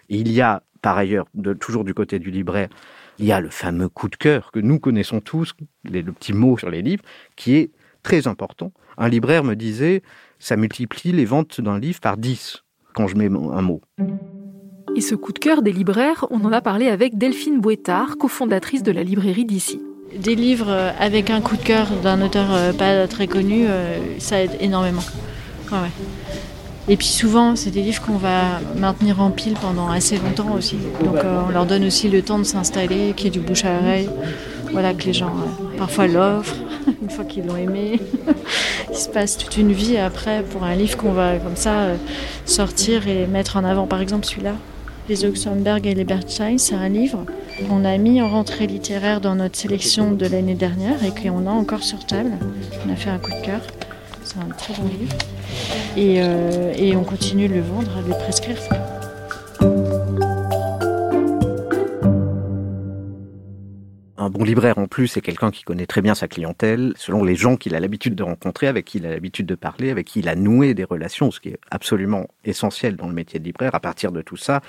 il 0.09 0.31
y 0.31 0.41
a, 0.41 0.63
par 0.83 0.97
ailleurs, 0.97 1.27
toujours 1.59 1.83
du 1.83 1.95
côté 1.95 2.21
du 2.21 2.31
libraire, 2.31 2.69
il 3.19 3.25
y 3.25 3.33
a 3.33 3.41
le 3.41 3.51
fameux 3.51 3.89
coup 3.89 4.09
de 4.09 4.15
cœur 4.15 4.53
que 4.53 4.61
nous 4.61 4.79
connaissons 4.79 5.21
tous, 5.21 5.53
les, 5.83 6.03
le 6.03 6.13
petit 6.13 6.33
mot 6.33 6.57
sur 6.57 6.71
les 6.71 6.81
livres, 6.81 7.03
qui 7.35 7.57
est 7.57 7.73
très 8.05 8.29
important. 8.29 8.73
Un 8.99 9.09
libraire 9.09 9.43
me 9.43 9.57
disait, 9.57 10.05
ça 10.39 10.57
multiplie 10.57 11.11
les 11.11 11.25
ventes 11.25 11.61
d'un 11.61 11.81
livre 11.81 11.99
par 11.99 12.17
10 12.17 12.63
quand 12.95 13.09
je 13.09 13.17
mets 13.17 13.27
un 13.27 13.63
mot. 13.63 13.81
Et 14.95 15.01
ce 15.01 15.15
coup 15.15 15.33
de 15.33 15.39
cœur 15.39 15.63
des 15.63 15.73
libraires, 15.73 16.27
on 16.31 16.45
en 16.45 16.53
a 16.53 16.61
parlé 16.61 16.89
avec 16.89 17.17
Delphine 17.17 17.61
Bouettard, 17.61 18.19
cofondatrice 18.19 18.83
de 18.83 18.93
la 18.93 19.03
librairie 19.03 19.47
d'ici. 19.47 19.81
Des 20.19 20.35
livres 20.35 20.71
avec 21.01 21.31
un 21.31 21.41
coup 21.41 21.57
de 21.57 21.63
cœur 21.63 21.87
d'un 22.03 22.21
auteur 22.21 22.49
euh, 22.51 22.73
pas 22.75 23.07
très 23.09 23.27
connu, 23.27 23.65
euh, 23.67 23.97
ça 24.19 24.43
aide 24.43 24.51
énormément. 24.61 25.03
Et 26.89 26.97
puis 26.97 27.07
souvent, 27.07 27.57
c'est 27.57 27.71
des 27.71 27.81
livres 27.81 28.03
qu'on 28.03 28.19
va 28.19 28.61
maintenir 28.77 29.21
en 29.23 29.31
pile 29.31 29.55
pendant 29.55 29.89
assez 29.89 30.19
longtemps 30.19 30.53
aussi. 30.55 30.77
Donc 31.03 31.17
euh, 31.17 31.41
on 31.49 31.51
leur 31.51 31.65
donne 31.65 31.85
aussi 31.85 32.11
le 32.11 32.21
temps 32.21 32.39
de 32.39 32.45
s'installer, 32.45 33.15
qu'il 33.17 33.27
y 33.27 33.29
ait 33.29 33.31
du 33.31 33.41
bouche 33.41 33.65
à 33.65 33.79
oreille. 33.79 34.11
Voilà, 34.73 34.93
que 34.93 35.05
les 35.05 35.13
gens 35.13 35.33
parfois 35.79 36.07
l'offrent, 36.07 36.57
une 37.03 37.09
fois 37.09 37.25
qu'ils 37.25 37.47
l'ont 37.47 37.57
aimé. 37.57 38.01
Il 38.91 38.97
se 38.97 39.09
passe 39.09 39.39
toute 39.39 39.57
une 39.57 39.73
vie 39.73 39.97
après 39.97 40.43
pour 40.43 40.65
un 40.65 40.75
livre 40.75 40.97
qu'on 40.99 41.13
va 41.13 41.37
comme 41.37 41.57
ça 41.57 41.89
sortir 42.45 43.07
et 43.09 43.27
mettre 43.27 43.57
en 43.57 43.65
avant. 43.65 43.87
Par 43.87 44.01
exemple, 44.01 44.27
celui-là, 44.27 44.55
Les 45.09 45.25
Oxenberg 45.25 45.87
et 45.87 45.95
les 45.95 46.05
Berkshire, 46.05 46.59
c'est 46.59 46.75
un 46.75 46.89
livre 46.89 47.27
qu'on 47.69 47.85
a 47.85 47.97
mis 47.99 48.23
en 48.23 48.29
rentrée 48.29 48.69
littéraire 48.69 49.21
dans 49.21 49.35
notre 49.35 49.57
sélection 49.57 50.13
de 50.13 50.27
l'année 50.27 50.55
dernière 50.55 51.03
et 51.05 51.11
qu'on 51.11 51.47
a 51.47 51.51
encore 51.51 51.83
sur 51.83 52.07
table. 52.07 52.31
On 52.87 52.93
a 52.93 52.95
fait 52.95 53.11
un 53.11 53.19
coup 53.19 53.33
de 53.33 53.45
cœur. 53.45 53.61
C'est 54.23 54.39
un 54.39 54.49
très 54.57 54.75
bon 54.75 54.89
livre. 54.89 55.17
Euh, 55.99 56.73
et, 56.77 56.97
on 56.97 57.03
continue 57.03 57.49
de 57.49 57.55
le 57.55 57.61
vendre, 57.61 58.03
de 58.03 58.09
le 58.09 58.15
prescrire. 58.15 58.57
Un 64.23 64.31
bon 64.31 64.45
libraire 64.45 64.79
en 64.79 64.87
plus, 64.87 65.09
c'est 65.09 65.21
quelqu'un 65.21 65.51
qui 65.51 65.65
connaît 65.65 65.87
très 65.87 66.01
bien 66.01 66.15
sa 66.15 66.29
clientèle, 66.29 66.93
selon 66.95 67.25
les 67.25 67.35
gens 67.35 67.57
qu'il 67.57 67.75
a 67.75 67.81
l'habitude 67.81 68.15
de 68.15 68.23
rencontrer, 68.23 68.69
avec 68.69 68.85
qui 68.85 68.99
il 68.99 69.07
a 69.07 69.11
l'habitude 69.11 69.47
de 69.47 69.57
parler, 69.57 69.91
avec 69.91 70.07
qui 70.07 70.21
il 70.21 70.29
a 70.29 70.37
noué 70.37 70.75
des 70.75 70.85
relations, 70.85 71.33
ce 71.33 71.41
qui 71.41 71.49
est 71.49 71.59
absolument 71.73 72.29
essentiel 72.45 72.95
dans 72.95 73.09
le 73.09 73.15
métier 73.15 73.41
de 73.41 73.45
libraire. 73.45 73.75
À 73.75 73.81
partir 73.81 74.13
de 74.13 74.23
tout 74.23 74.37
ça, 74.37 74.61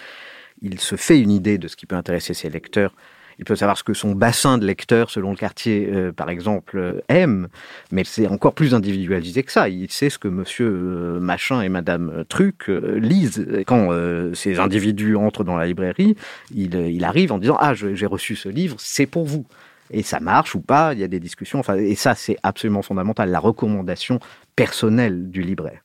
il 0.64 0.80
se 0.80 0.96
fait 0.96 1.20
une 1.20 1.30
idée 1.30 1.60
de 1.60 1.68
ce 1.68 1.76
qui 1.76 1.86
peut 1.86 1.96
intéresser 1.96 2.34
ses 2.34 2.50
lecteurs 2.50 2.96
il 3.44 3.46
peut 3.46 3.58
savoir 3.58 3.78
ce 3.78 3.84
que 3.84 3.94
son 3.94 4.14
bassin 4.14 4.58
de 4.58 4.66
lecteurs, 4.66 5.10
selon 5.10 5.32
le 5.32 5.36
quartier, 5.36 5.90
euh, 5.92 6.14
par 6.14 6.30
exemple, 6.30 6.78
euh, 6.78 7.02
aime, 7.10 7.50
mais 7.92 8.06
c'est 8.06 8.26
encore 8.26 8.54
plus 8.54 8.74
individualisé 8.74 9.44
que 9.44 9.52
ça. 9.52 9.68
Il 9.68 9.92
sait 9.92 10.10
ce 10.10 10.18
que 10.18 10.30
monsieur 10.30 10.68
euh, 10.68 11.20
machin 11.20 11.62
et 11.62 11.68
madame 11.68 12.24
truc 12.30 12.68
lisent. 12.70 13.46
Quand 13.68 13.90
ces 14.34 14.60
individus 14.60 15.18
entrent 15.18 15.44
dans 15.44 15.58
la 15.58 15.66
librairie, 15.66 16.16
il, 16.56 17.04
arrive 17.04 17.34
en 17.34 17.38
disant 17.38 17.58
Ah, 17.60 17.74
j'ai 17.74 18.06
reçu 18.06 18.38
ce 18.38 18.48
livre, 18.48 18.78
c'est 18.80 19.08
pour 19.08 19.26
vous. 19.26 19.46
Et 19.92 20.04
ça 20.04 20.22
marche 20.22 20.56
ou 20.56 20.62
pas, 20.62 20.94
il 20.94 21.00
y 21.00 21.04
a 21.04 21.10
des 21.10 21.20
discussions. 21.20 21.60
Enfin, 21.60 21.76
et 21.76 21.96
ça, 21.96 22.16
c'est 22.16 22.38
absolument 22.44 22.82
fondamental, 22.82 23.30
la 23.30 23.40
recommandation 23.40 24.20
personnelle 24.56 25.30
du 25.30 25.42
libraire. 25.42 25.82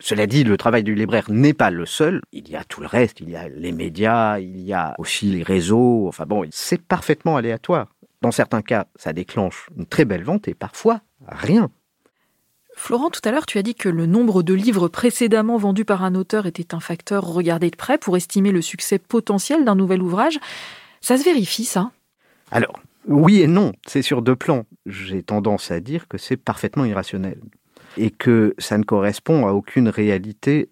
Cela 0.00 0.26
dit, 0.26 0.44
le 0.44 0.56
travail 0.56 0.84
du 0.84 0.94
libraire 0.94 1.26
n'est 1.28 1.54
pas 1.54 1.70
le 1.70 1.84
seul. 1.84 2.22
Il 2.32 2.48
y 2.48 2.56
a 2.56 2.64
tout 2.64 2.80
le 2.80 2.86
reste. 2.86 3.20
Il 3.20 3.30
y 3.30 3.36
a 3.36 3.48
les 3.48 3.72
médias, 3.72 4.38
il 4.38 4.60
y 4.60 4.72
a 4.72 4.94
aussi 4.98 5.26
les 5.26 5.42
réseaux. 5.42 6.06
Enfin 6.08 6.24
bon, 6.24 6.46
c'est 6.50 6.80
parfaitement 6.80 7.36
aléatoire. 7.36 7.88
Dans 8.22 8.30
certains 8.30 8.62
cas, 8.62 8.86
ça 8.96 9.12
déclenche 9.12 9.68
une 9.76 9.86
très 9.86 10.04
belle 10.04 10.24
vente 10.24 10.48
et 10.48 10.54
parfois 10.54 11.00
rien. 11.26 11.70
Florent, 12.74 13.10
tout 13.10 13.20
à 13.24 13.32
l'heure, 13.32 13.46
tu 13.46 13.58
as 13.58 13.62
dit 13.62 13.74
que 13.74 13.88
le 13.88 14.06
nombre 14.06 14.44
de 14.44 14.54
livres 14.54 14.86
précédemment 14.86 15.56
vendus 15.56 15.84
par 15.84 16.04
un 16.04 16.14
auteur 16.14 16.46
était 16.46 16.74
un 16.74 16.80
facteur 16.80 17.24
regardé 17.24 17.70
de 17.70 17.76
près 17.76 17.98
pour 17.98 18.16
estimer 18.16 18.52
le 18.52 18.62
succès 18.62 19.00
potentiel 19.00 19.64
d'un 19.64 19.74
nouvel 19.74 20.00
ouvrage. 20.00 20.38
Ça 21.00 21.16
se 21.16 21.24
vérifie, 21.24 21.64
ça? 21.64 21.90
Alors, 22.52 22.78
oui 23.06 23.40
et 23.42 23.48
non, 23.48 23.72
c'est 23.86 24.02
sur 24.02 24.22
deux 24.22 24.36
plans. 24.36 24.64
J'ai 24.86 25.24
tendance 25.24 25.72
à 25.72 25.80
dire 25.80 26.06
que 26.06 26.18
c'est 26.18 26.36
parfaitement 26.36 26.84
irrationnel 26.84 27.40
et 27.98 28.10
que 28.10 28.54
ça 28.58 28.78
ne 28.78 28.84
correspond 28.84 29.46
à 29.46 29.52
aucune 29.52 29.88
réalité 29.88 30.70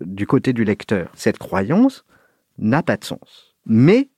du 0.00 0.26
côté 0.26 0.52
du 0.52 0.64
lecteur. 0.64 1.10
Cette 1.14 1.38
croyance 1.38 2.04
n'a 2.58 2.82
pas 2.82 2.96
de 2.96 3.04
sens. 3.04 3.56
Mais 3.64 4.10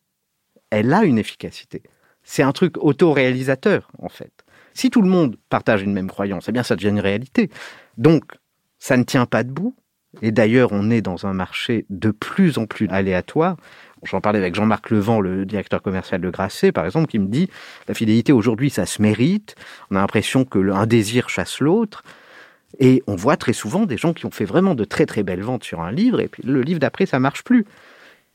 elle 0.70 0.92
a 0.92 1.04
une 1.04 1.18
efficacité. 1.18 1.82
C'est 2.22 2.42
un 2.42 2.52
truc 2.52 2.76
autoréalisateur, 2.78 3.90
en 3.98 4.08
fait. 4.08 4.32
Si 4.74 4.90
tout 4.90 5.02
le 5.02 5.08
monde 5.08 5.36
partage 5.48 5.82
une 5.82 5.92
même 5.92 6.08
croyance, 6.08 6.48
eh 6.48 6.52
bien 6.52 6.62
ça 6.62 6.76
devient 6.76 6.88
une 6.88 7.00
réalité. 7.00 7.50
Donc, 7.96 8.24
ça 8.78 8.96
ne 8.96 9.02
tient 9.02 9.26
pas 9.26 9.44
debout. 9.44 9.74
Et 10.22 10.30
d'ailleurs, 10.30 10.70
on 10.72 10.90
est 10.90 11.02
dans 11.02 11.26
un 11.26 11.32
marché 11.32 11.84
de 11.90 12.10
plus 12.10 12.58
en 12.58 12.66
plus 12.66 12.88
aléatoire. 12.88 13.56
J'en 14.04 14.20
parlais 14.20 14.38
avec 14.38 14.54
Jean-Marc 14.54 14.90
Levent, 14.90 15.20
le 15.20 15.44
directeur 15.44 15.82
commercial 15.82 16.20
de 16.20 16.30
Grasset, 16.30 16.72
par 16.72 16.86
exemple, 16.86 17.08
qui 17.08 17.18
me 17.18 17.26
dit 17.26 17.48
la 17.88 17.94
fidélité 17.94 18.32
aujourd'hui, 18.32 18.70
ça 18.70 18.86
se 18.86 19.02
mérite. 19.02 19.54
On 19.90 19.96
a 19.96 20.00
l'impression 20.00 20.44
que 20.44 20.58
un 20.70 20.86
désir 20.86 21.28
chasse 21.28 21.60
l'autre. 21.60 22.02
Et 22.78 23.02
on 23.06 23.16
voit 23.16 23.36
très 23.36 23.52
souvent 23.52 23.86
des 23.86 23.96
gens 23.96 24.12
qui 24.12 24.26
ont 24.26 24.30
fait 24.30 24.44
vraiment 24.44 24.74
de 24.74 24.84
très 24.84 25.06
très 25.06 25.22
belles 25.22 25.42
ventes 25.42 25.64
sur 25.64 25.80
un 25.80 25.90
livre, 25.90 26.20
et 26.20 26.28
puis 26.28 26.42
le 26.44 26.62
livre 26.62 26.80
d'après, 26.80 27.06
ça 27.06 27.18
marche 27.18 27.42
plus. 27.42 27.64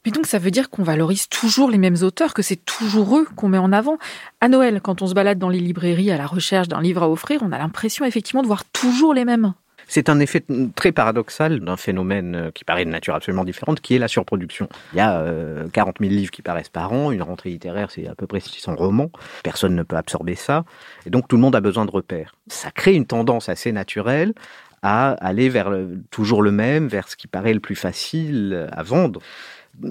Mais 0.06 0.12
donc 0.12 0.26
ça 0.26 0.38
veut 0.38 0.52
dire 0.52 0.70
qu'on 0.70 0.84
valorise 0.84 1.30
toujours 1.30 1.70
les 1.70 1.78
mêmes 1.78 1.98
auteurs, 2.02 2.34
que 2.34 2.42
c'est 2.42 2.66
toujours 2.66 3.18
eux 3.18 3.28
qu'on 3.36 3.48
met 3.48 3.58
en 3.58 3.72
avant. 3.72 3.98
À 4.42 4.50
Noël, 4.50 4.82
quand 4.82 5.02
on 5.02 5.08
se 5.08 5.14
balade 5.14 5.40
dans 5.40 5.50
les 5.50 5.60
librairies 5.60 6.12
à 6.12 6.18
la 6.18 6.28
recherche 6.28 6.68
d'un 6.68 6.82
livre 6.82 7.04
à 7.04 7.10
offrir, 7.10 7.42
on 7.42 7.52
a 7.52 7.58
l'impression 7.58 8.04
effectivement 8.04 8.42
de 8.42 8.48
voir 8.48 8.66
toujours 8.66 9.14
les 9.14 9.24
mêmes. 9.24 9.54
C'est 9.88 10.10
un 10.10 10.20
effet 10.20 10.44
très 10.76 10.92
paradoxal 10.92 11.60
d'un 11.60 11.78
phénomène 11.78 12.36
euh, 12.36 12.52
qui 12.52 12.64
paraît 12.64 12.86
de 12.86 12.90
nature 12.90 13.16
absolument 13.16 13.44
différente, 13.44 13.82
qui 13.82 13.96
est 13.96 14.00
la 14.00 14.08
surproduction. 14.08 14.68
Il 14.94 14.98
y 14.98 15.02
a 15.02 15.24
40 15.72 15.96
euh, 16.02 16.06
000 16.06 16.14
livres 16.14 16.32
qui 16.32 16.42
paraissent 16.42 16.70
par 16.70 16.94
an, 16.94 17.12
une 17.12 17.22
rentrée 17.22 17.50
littéraire, 17.50 17.92
c'est 17.92 18.08
à 18.08 18.16
peu 18.16 18.28
près 18.28 18.40
600 18.40 18.76
romans. 18.76 19.12
Personne 19.44 19.76
ne 19.76 19.84
peut 19.84 19.98
absorber 19.98 20.36
ça. 20.36 20.66
Et 21.06 21.10
donc 21.10 21.28
tout 21.28 21.36
le 21.36 21.42
monde 21.42 21.56
a 21.56 21.62
besoin 21.62 21.86
de 21.86 21.92
repères. 21.92 22.36
Ça 22.48 22.72
crée 22.72 22.94
une 22.94 23.06
tendance 23.06 23.50
assez 23.50 23.72
naturelle 23.72 24.34
à 24.82 25.12
aller 25.12 25.48
vers 25.48 25.72
toujours 26.12 26.42
le 26.42 26.52
même, 26.52 26.88
vers 26.88 27.08
ce 27.08 27.16
qui 27.16 27.28
paraît 27.28 27.54
le 27.54 27.62
plus 27.62 27.76
facile 27.76 28.68
à 28.72 28.84
vendre 28.84 29.22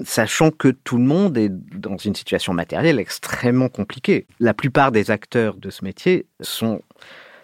sachant 0.05 0.51
que 0.51 0.69
tout 0.69 0.97
le 0.97 1.03
monde 1.03 1.37
est 1.37 1.49
dans 1.49 1.97
une 1.97 2.15
situation 2.15 2.53
matérielle 2.53 2.99
extrêmement 2.99 3.69
compliquée. 3.69 4.25
La 4.39 4.53
plupart 4.53 4.91
des 4.91 5.11
acteurs 5.11 5.55
de 5.55 5.69
ce 5.69 5.83
métier 5.83 6.25
sont 6.41 6.81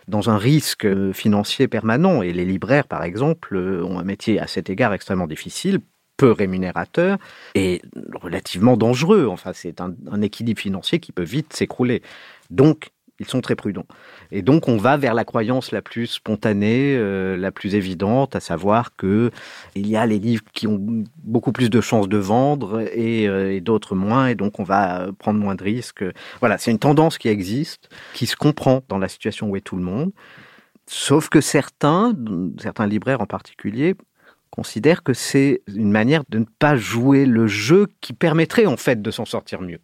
dans 0.09 0.29
un 0.29 0.37
risque 0.37 0.85
euh, 0.85 1.13
financier 1.13 1.67
permanent. 1.67 2.21
Et 2.21 2.33
les 2.33 2.45
libraires, 2.45 2.87
par 2.87 3.03
exemple, 3.03 3.55
euh, 3.55 3.83
ont 3.83 3.99
un 3.99 4.03
métier 4.03 4.39
à 4.39 4.47
cet 4.47 4.69
égard 4.69 4.93
extrêmement 4.93 5.27
difficile, 5.27 5.79
peu 6.17 6.31
rémunérateur 6.31 7.17
et 7.55 7.81
relativement 8.13 8.75
dangereux. 8.75 9.27
Enfin, 9.29 9.51
c'est 9.53 9.79
un, 9.79 9.93
un 10.11 10.21
équilibre 10.21 10.59
financier 10.59 10.99
qui 10.99 11.11
peut 11.11 11.23
vite 11.23 11.53
s'écrouler. 11.53 12.01
Donc, 12.49 12.89
ils 13.19 13.27
sont 13.27 13.41
très 13.41 13.55
prudents. 13.55 13.85
Et 14.31 14.41
donc 14.41 14.67
on 14.67 14.77
va 14.77 14.97
vers 14.97 15.13
la 15.13 15.25
croyance 15.25 15.71
la 15.71 15.81
plus 15.81 16.07
spontanée, 16.07 16.95
euh, 16.95 17.37
la 17.37 17.51
plus 17.51 17.75
évidente, 17.75 18.35
à 18.35 18.39
savoir 18.39 18.95
que 18.95 19.31
il 19.75 19.87
y 19.87 19.95
a 19.95 20.05
les 20.05 20.19
livres 20.19 20.43
qui 20.53 20.67
ont 20.67 20.79
beaucoup 21.23 21.51
plus 21.51 21.69
de 21.69 21.81
chances 21.81 22.07
de 22.07 22.17
vendre 22.17 22.81
et, 22.93 23.27
euh, 23.27 23.53
et 23.53 23.61
d'autres 23.61 23.95
moins, 23.95 24.27
et 24.27 24.35
donc 24.35 24.59
on 24.59 24.63
va 24.63 25.07
prendre 25.17 25.39
moins 25.39 25.55
de 25.55 25.63
risques. 25.63 26.03
Voilà, 26.39 26.57
c'est 26.57 26.71
une 26.71 26.79
tendance 26.79 27.17
qui 27.17 27.27
existe, 27.27 27.89
qui 28.13 28.25
se 28.25 28.35
comprend 28.35 28.81
dans 28.87 28.97
la 28.97 29.07
situation 29.07 29.49
où 29.49 29.55
est 29.55 29.61
tout 29.61 29.75
le 29.75 29.83
monde. 29.83 30.11
Sauf 30.87 31.29
que 31.29 31.41
certains, 31.41 32.15
certains 32.59 32.87
libraires 32.87 33.21
en 33.21 33.27
particulier, 33.27 33.95
considèrent 34.49 35.03
que 35.03 35.13
c'est 35.13 35.61
une 35.67 35.91
manière 35.91 36.23
de 36.29 36.39
ne 36.39 36.45
pas 36.57 36.75
jouer 36.75 37.25
le 37.25 37.47
jeu 37.47 37.87
qui 38.01 38.13
permettrait 38.13 38.65
en 38.65 38.77
fait 38.77 39.01
de 39.01 39.11
s'en 39.11 39.25
sortir 39.25 39.61
mieux 39.61 39.79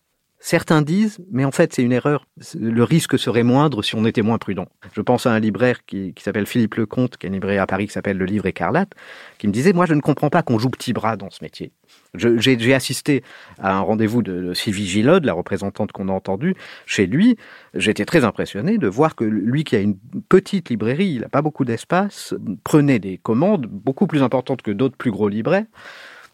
Certains 0.47 0.83
disent, 0.83 1.17
mais 1.31 1.43
en 1.43 1.49
fait 1.49 1.73
c'est 1.73 1.81
une 1.81 1.91
erreur, 1.91 2.27
le 2.53 2.83
risque 2.83 3.17
serait 3.17 3.41
moindre 3.41 3.81
si 3.81 3.95
on 3.95 4.05
était 4.05 4.21
moins 4.21 4.37
prudent. 4.37 4.67
Je 4.93 5.01
pense 5.01 5.25
à 5.25 5.31
un 5.31 5.39
libraire 5.39 5.83
qui, 5.87 6.13
s'appelle 6.19 6.45
Philippe 6.45 6.75
Lecomte, 6.75 7.17
qui 7.17 7.25
a 7.25 7.29
une 7.29 7.33
librairie 7.33 7.57
à 7.57 7.65
Paris 7.65 7.87
qui 7.87 7.93
s'appelle 7.93 8.19
Le 8.19 8.25
Livre 8.25 8.45
Écarlate, 8.45 8.91
qui 9.39 9.47
me 9.47 9.51
disait, 9.51 9.73
moi 9.73 9.87
je 9.87 9.95
ne 9.95 10.01
comprends 10.01 10.29
pas 10.29 10.43
qu'on 10.43 10.59
joue 10.59 10.69
petit 10.69 10.93
bras 10.93 11.17
dans 11.17 11.31
ce 11.31 11.43
métier. 11.43 11.71
J'ai 12.13 12.75
assisté 12.75 13.23
à 13.57 13.75
un 13.75 13.79
rendez-vous 13.79 14.21
de, 14.21 14.53
Sylvie 14.53 14.85
Gillode, 14.85 15.25
la 15.25 15.33
représentante 15.33 15.91
qu'on 15.91 16.09
a 16.09 16.11
entendue, 16.11 16.53
chez 16.85 17.07
lui. 17.07 17.37
J'étais 17.73 18.05
très 18.05 18.23
impressionné 18.23 18.77
de 18.77 18.87
voir 18.87 19.15
que 19.15 19.23
lui 19.23 19.63
qui 19.63 19.75
a 19.75 19.79
une 19.79 19.97
petite 20.29 20.69
librairie, 20.69 21.07
il 21.07 21.21
n'a 21.21 21.29
pas 21.29 21.41
beaucoup 21.41 21.65
d'espace, 21.65 22.35
prenait 22.63 22.99
des 22.99 23.17
commandes 23.17 23.65
beaucoup 23.65 24.05
plus 24.05 24.21
importantes 24.21 24.61
que 24.61 24.69
d'autres 24.69 24.95
plus 24.95 25.09
gros 25.09 25.27
libraires. 25.27 25.65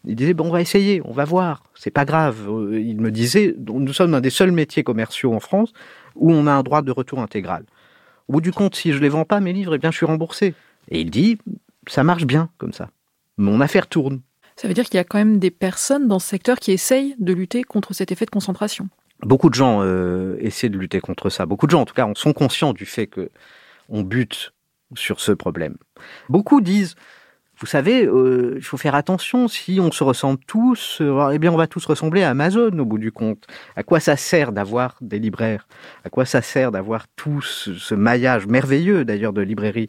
Il 0.04 0.16
disait 0.16 0.34
bon, 0.34 0.46
on 0.48 0.50
va 0.50 0.60
essayer, 0.60 1.00
on 1.04 1.12
va 1.12 1.24
voir, 1.24 1.62
c'est 1.74 1.90
pas 1.90 2.04
grave. 2.04 2.48
Euh, 2.48 2.80
il 2.80 3.00
me 3.00 3.10
disait 3.10 3.54
nous 3.58 3.92
sommes 3.92 4.14
un 4.14 4.20
des 4.20 4.30
seuls 4.30 4.52
métiers 4.52 4.82
commerciaux 4.82 5.32
en 5.32 5.40
France 5.40 5.72
où 6.16 6.32
on 6.32 6.46
a 6.46 6.52
un 6.52 6.62
droit 6.62 6.82
de 6.82 6.90
retour 6.90 7.20
intégral. 7.20 7.64
Au 8.28 8.34
bout 8.34 8.40
du 8.40 8.52
compte, 8.52 8.74
si 8.74 8.92
je 8.92 8.98
les 8.98 9.08
vends 9.08 9.24
pas 9.24 9.40
mes 9.40 9.52
livres, 9.52 9.74
eh 9.74 9.78
bien 9.78 9.90
je 9.90 9.96
suis 9.96 10.06
remboursé. 10.06 10.54
Et 10.88 11.00
il 11.00 11.10
dit 11.10 11.38
ça 11.88 12.04
marche 12.04 12.24
bien 12.24 12.50
comme 12.58 12.72
ça. 12.72 12.90
Mon 13.36 13.60
affaire 13.60 13.86
tourne. 13.86 14.20
Ça 14.56 14.68
veut 14.68 14.74
dire 14.74 14.84
qu'il 14.84 14.96
y 14.96 15.00
a 15.00 15.04
quand 15.04 15.18
même 15.18 15.38
des 15.38 15.50
personnes 15.50 16.08
dans 16.08 16.18
ce 16.18 16.28
secteur 16.28 16.58
qui 16.58 16.72
essayent 16.72 17.14
de 17.18 17.32
lutter 17.32 17.62
contre 17.62 17.94
cet 17.94 18.12
effet 18.12 18.26
de 18.26 18.30
concentration. 18.30 18.88
Beaucoup 19.22 19.48
de 19.48 19.54
gens 19.54 19.80
euh, 19.82 20.36
essaient 20.40 20.68
de 20.68 20.78
lutter 20.78 21.00
contre 21.00 21.30
ça. 21.30 21.46
Beaucoup 21.46 21.66
de 21.66 21.70
gens, 21.70 21.80
en 21.80 21.84
tout 21.84 21.94
cas, 21.94 22.08
sont 22.14 22.32
conscients 22.32 22.72
du 22.72 22.86
fait 22.86 23.06
que 23.06 23.30
on 23.88 24.02
bute 24.02 24.52
sur 24.94 25.20
ce 25.20 25.32
problème. 25.32 25.76
Beaucoup 26.28 26.60
disent 26.60 26.96
vous 27.62 27.68
savez, 27.68 28.06
euh, 28.06 28.54
il 28.56 28.64
faut 28.64 28.76
faire 28.76 28.96
attention. 28.96 29.46
Si 29.46 29.78
on 29.80 29.92
se 29.92 30.02
ressemble 30.02 30.40
tous, 30.48 30.98
euh, 31.00 31.30
eh 31.32 31.38
bien, 31.38 31.52
on 31.52 31.56
va 31.56 31.68
tous 31.68 31.86
ressembler 31.86 32.24
à 32.24 32.30
Amazon 32.30 32.76
au 32.76 32.84
bout 32.84 32.98
du 32.98 33.12
compte. 33.12 33.46
À 33.76 33.84
quoi 33.84 34.00
ça 34.00 34.16
sert 34.16 34.50
d'avoir 34.50 34.96
des 35.00 35.20
libraires? 35.20 35.68
À 36.04 36.10
quoi 36.10 36.24
ça 36.24 36.42
sert 36.42 36.72
d'avoir 36.72 37.06
tout 37.14 37.40
ce, 37.40 37.94
maillage 37.94 38.48
merveilleux, 38.48 39.04
d'ailleurs, 39.04 39.32
de 39.32 39.42
librairies 39.42 39.86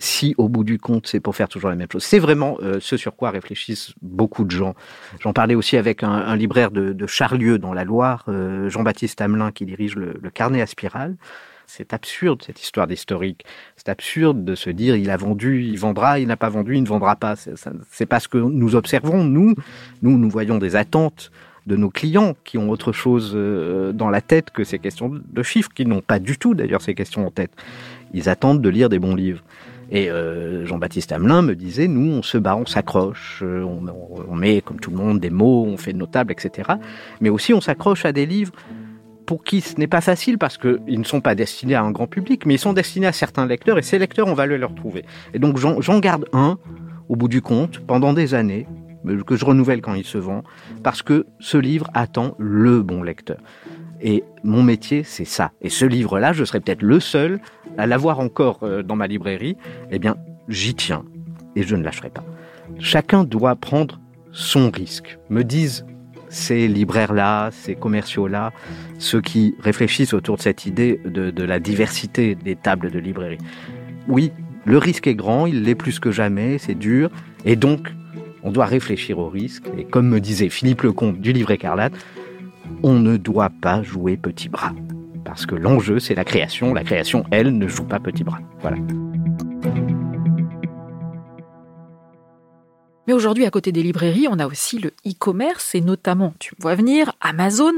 si 0.00 0.34
au 0.36 0.48
bout 0.48 0.64
du 0.64 0.80
compte 0.80 1.06
c'est 1.06 1.20
pour 1.20 1.36
faire 1.36 1.48
toujours 1.48 1.70
la 1.70 1.76
même 1.76 1.86
chose? 1.92 2.02
C'est 2.02 2.18
vraiment 2.18 2.58
euh, 2.60 2.78
ce 2.80 2.96
sur 2.96 3.14
quoi 3.14 3.30
réfléchissent 3.30 3.94
beaucoup 4.02 4.44
de 4.44 4.50
gens. 4.50 4.74
J'en 5.20 5.32
parlais 5.32 5.54
aussi 5.54 5.76
avec 5.76 6.02
un, 6.02 6.34
libraire 6.34 6.72
de, 6.72 7.06
Charlieu 7.06 7.58
dans 7.58 7.72
la 7.72 7.84
Loire, 7.84 8.26
Jean-Baptiste 8.66 9.20
Hamelin 9.20 9.52
qui 9.52 9.64
dirige 9.64 9.94
le, 9.94 10.18
le 10.20 10.30
carnet 10.30 10.60
à 10.60 10.66
spirale. 10.66 11.14
C'est 11.66 11.94
absurde 11.94 12.42
cette 12.42 12.62
histoire 12.62 12.86
d'historique. 12.86 13.44
C'est 13.76 13.88
absurde 13.88 14.44
de 14.44 14.54
se 14.54 14.70
dire 14.70 14.96
il 14.96 15.10
a 15.10 15.16
vendu, 15.16 15.64
il 15.64 15.78
vendra, 15.78 16.18
il 16.18 16.26
n'a 16.26 16.36
pas 16.36 16.48
vendu, 16.48 16.76
il 16.76 16.82
ne 16.82 16.88
vendra 16.88 17.16
pas. 17.16 17.34
C'est 17.36 18.06
pas 18.06 18.20
ce 18.20 18.28
que 18.28 18.38
nous 18.38 18.74
observons. 18.74 19.24
Nous, 19.24 19.54
nous, 20.02 20.18
nous 20.18 20.30
voyons 20.30 20.58
des 20.58 20.76
attentes 20.76 21.30
de 21.66 21.76
nos 21.76 21.90
clients 21.90 22.34
qui 22.44 22.58
ont 22.58 22.70
autre 22.70 22.92
chose 22.92 23.32
euh, 23.34 23.92
dans 23.92 24.10
la 24.10 24.20
tête 24.20 24.50
que 24.50 24.64
ces 24.64 24.78
questions 24.78 25.10
de 25.10 25.42
chiffres, 25.42 25.70
qui 25.72 25.86
n'ont 25.86 26.00
pas 26.00 26.18
du 26.18 26.36
tout 26.36 26.54
d'ailleurs 26.54 26.82
ces 26.82 26.94
questions 26.94 27.26
en 27.26 27.30
tête. 27.30 27.52
Ils 28.12 28.28
attendent 28.28 28.60
de 28.60 28.68
lire 28.68 28.88
des 28.88 28.98
bons 28.98 29.14
livres. 29.14 29.42
Et 29.90 30.10
euh, 30.10 30.64
Jean-Baptiste 30.64 31.12
Hamelin 31.12 31.42
me 31.42 31.54
disait, 31.54 31.86
nous, 31.86 32.10
on 32.10 32.22
se 32.22 32.38
bat, 32.38 32.56
on 32.56 32.66
s'accroche, 32.66 33.40
euh, 33.42 33.62
on, 33.62 33.84
on, 34.28 34.34
met, 34.34 34.62
comme 34.62 34.80
tout 34.80 34.90
le 34.90 34.96
monde, 34.96 35.20
des 35.20 35.30
mots, 35.30 35.66
on 35.66 35.76
fait 35.76 35.92
de 35.92 35.98
notables, 35.98 36.32
etc. 36.32 36.70
Mais 37.20 37.28
aussi, 37.28 37.52
on 37.52 37.60
s'accroche 37.60 38.06
à 38.06 38.12
des 38.12 38.24
livres 38.24 38.52
pour 39.32 39.44
qui 39.44 39.62
ce 39.62 39.76
n'est 39.78 39.86
pas 39.86 40.02
facile 40.02 40.36
parce 40.36 40.58
qu'ils 40.58 40.98
ne 40.98 41.04
sont 41.04 41.22
pas 41.22 41.34
destinés 41.34 41.74
à 41.74 41.82
un 41.82 41.90
grand 41.90 42.06
public, 42.06 42.44
mais 42.44 42.56
ils 42.56 42.58
sont 42.58 42.74
destinés 42.74 43.06
à 43.06 43.12
certains 43.12 43.46
lecteurs 43.46 43.78
et 43.78 43.82
ces 43.82 43.98
lecteurs, 43.98 44.28
on 44.28 44.34
va 44.34 44.44
le 44.44 44.58
leur 44.58 44.74
trouver. 44.74 45.06
Et 45.32 45.38
donc 45.38 45.56
j'en 45.56 46.00
garde 46.00 46.26
un 46.34 46.58
au 47.08 47.16
bout 47.16 47.28
du 47.28 47.40
compte 47.40 47.78
pendant 47.78 48.12
des 48.12 48.34
années 48.34 48.66
que 49.26 49.34
je 49.34 49.46
renouvelle 49.46 49.80
quand 49.80 49.94
il 49.94 50.04
se 50.04 50.18
vend 50.18 50.42
parce 50.82 51.00
que 51.00 51.24
ce 51.40 51.56
livre 51.56 51.88
attend 51.94 52.34
le 52.38 52.82
bon 52.82 53.02
lecteur. 53.02 53.38
Et 54.02 54.22
mon 54.44 54.62
métier, 54.62 55.02
c'est 55.02 55.24
ça. 55.24 55.52
Et 55.62 55.70
ce 55.70 55.86
livre-là, 55.86 56.34
je 56.34 56.44
serai 56.44 56.60
peut-être 56.60 56.82
le 56.82 57.00
seul 57.00 57.40
à 57.78 57.86
l'avoir 57.86 58.20
encore 58.20 58.58
euh, 58.64 58.82
dans 58.82 58.96
ma 58.96 59.06
librairie. 59.06 59.56
Eh 59.90 59.98
bien, 59.98 60.16
j'y 60.48 60.74
tiens 60.74 61.06
et 61.56 61.62
je 61.62 61.74
ne 61.74 61.82
lâcherai 61.82 62.10
pas. 62.10 62.24
Chacun 62.78 63.24
doit 63.24 63.56
prendre 63.56 63.98
son 64.30 64.70
risque. 64.70 65.18
Me 65.30 65.42
disent 65.42 65.86
ces 66.32 66.66
libraires-là, 66.66 67.50
ces 67.52 67.74
commerciaux-là, 67.74 68.52
ceux 68.98 69.20
qui 69.20 69.54
réfléchissent 69.60 70.14
autour 70.14 70.38
de 70.38 70.42
cette 70.42 70.66
idée 70.66 70.98
de, 71.04 71.42
la 71.44 71.60
diversité 71.60 72.34
des 72.34 72.56
tables 72.56 72.90
de 72.90 72.98
librairie. 72.98 73.38
Oui, 74.08 74.32
le 74.64 74.78
risque 74.78 75.06
est 75.06 75.14
grand, 75.14 75.46
il 75.46 75.62
l'est 75.62 75.74
plus 75.74 76.00
que 76.00 76.10
jamais, 76.10 76.58
c'est 76.58 76.74
dur, 76.74 77.10
et 77.44 77.54
donc 77.54 77.92
on 78.42 78.50
doit 78.50 78.66
réfléchir 78.66 79.18
au 79.18 79.28
risque. 79.28 79.64
Et 79.78 79.84
comme 79.84 80.08
me 80.08 80.20
disait 80.20 80.48
Philippe 80.48 80.82
Lecomte 80.82 81.20
du 81.20 81.32
livre 81.32 81.50
écarlate, 81.50 81.92
on 82.82 82.98
ne 82.98 83.16
doit 83.16 83.50
pas 83.60 83.82
jouer 83.82 84.16
petit 84.16 84.48
bras. 84.48 84.72
Parce 85.24 85.46
que 85.46 85.54
l'enjeu, 85.54 85.98
c'est 85.98 86.14
la 86.14 86.24
création. 86.24 86.74
La 86.74 86.82
création, 86.82 87.24
elle, 87.30 87.56
ne 87.56 87.68
joue 87.68 87.84
pas 87.84 88.00
petit 88.00 88.24
bras. 88.24 88.40
Voilà. 88.60 88.78
Mais 93.06 93.12
aujourd'hui, 93.12 93.44
à 93.44 93.50
côté 93.50 93.72
des 93.72 93.82
librairies, 93.82 94.28
on 94.30 94.38
a 94.38 94.46
aussi 94.46 94.78
le 94.78 94.90
e-commerce 95.06 95.74
et 95.74 95.80
notamment, 95.80 96.34
tu 96.38 96.54
me 96.56 96.62
vois 96.62 96.74
venir, 96.74 97.12
Amazon. 97.20 97.72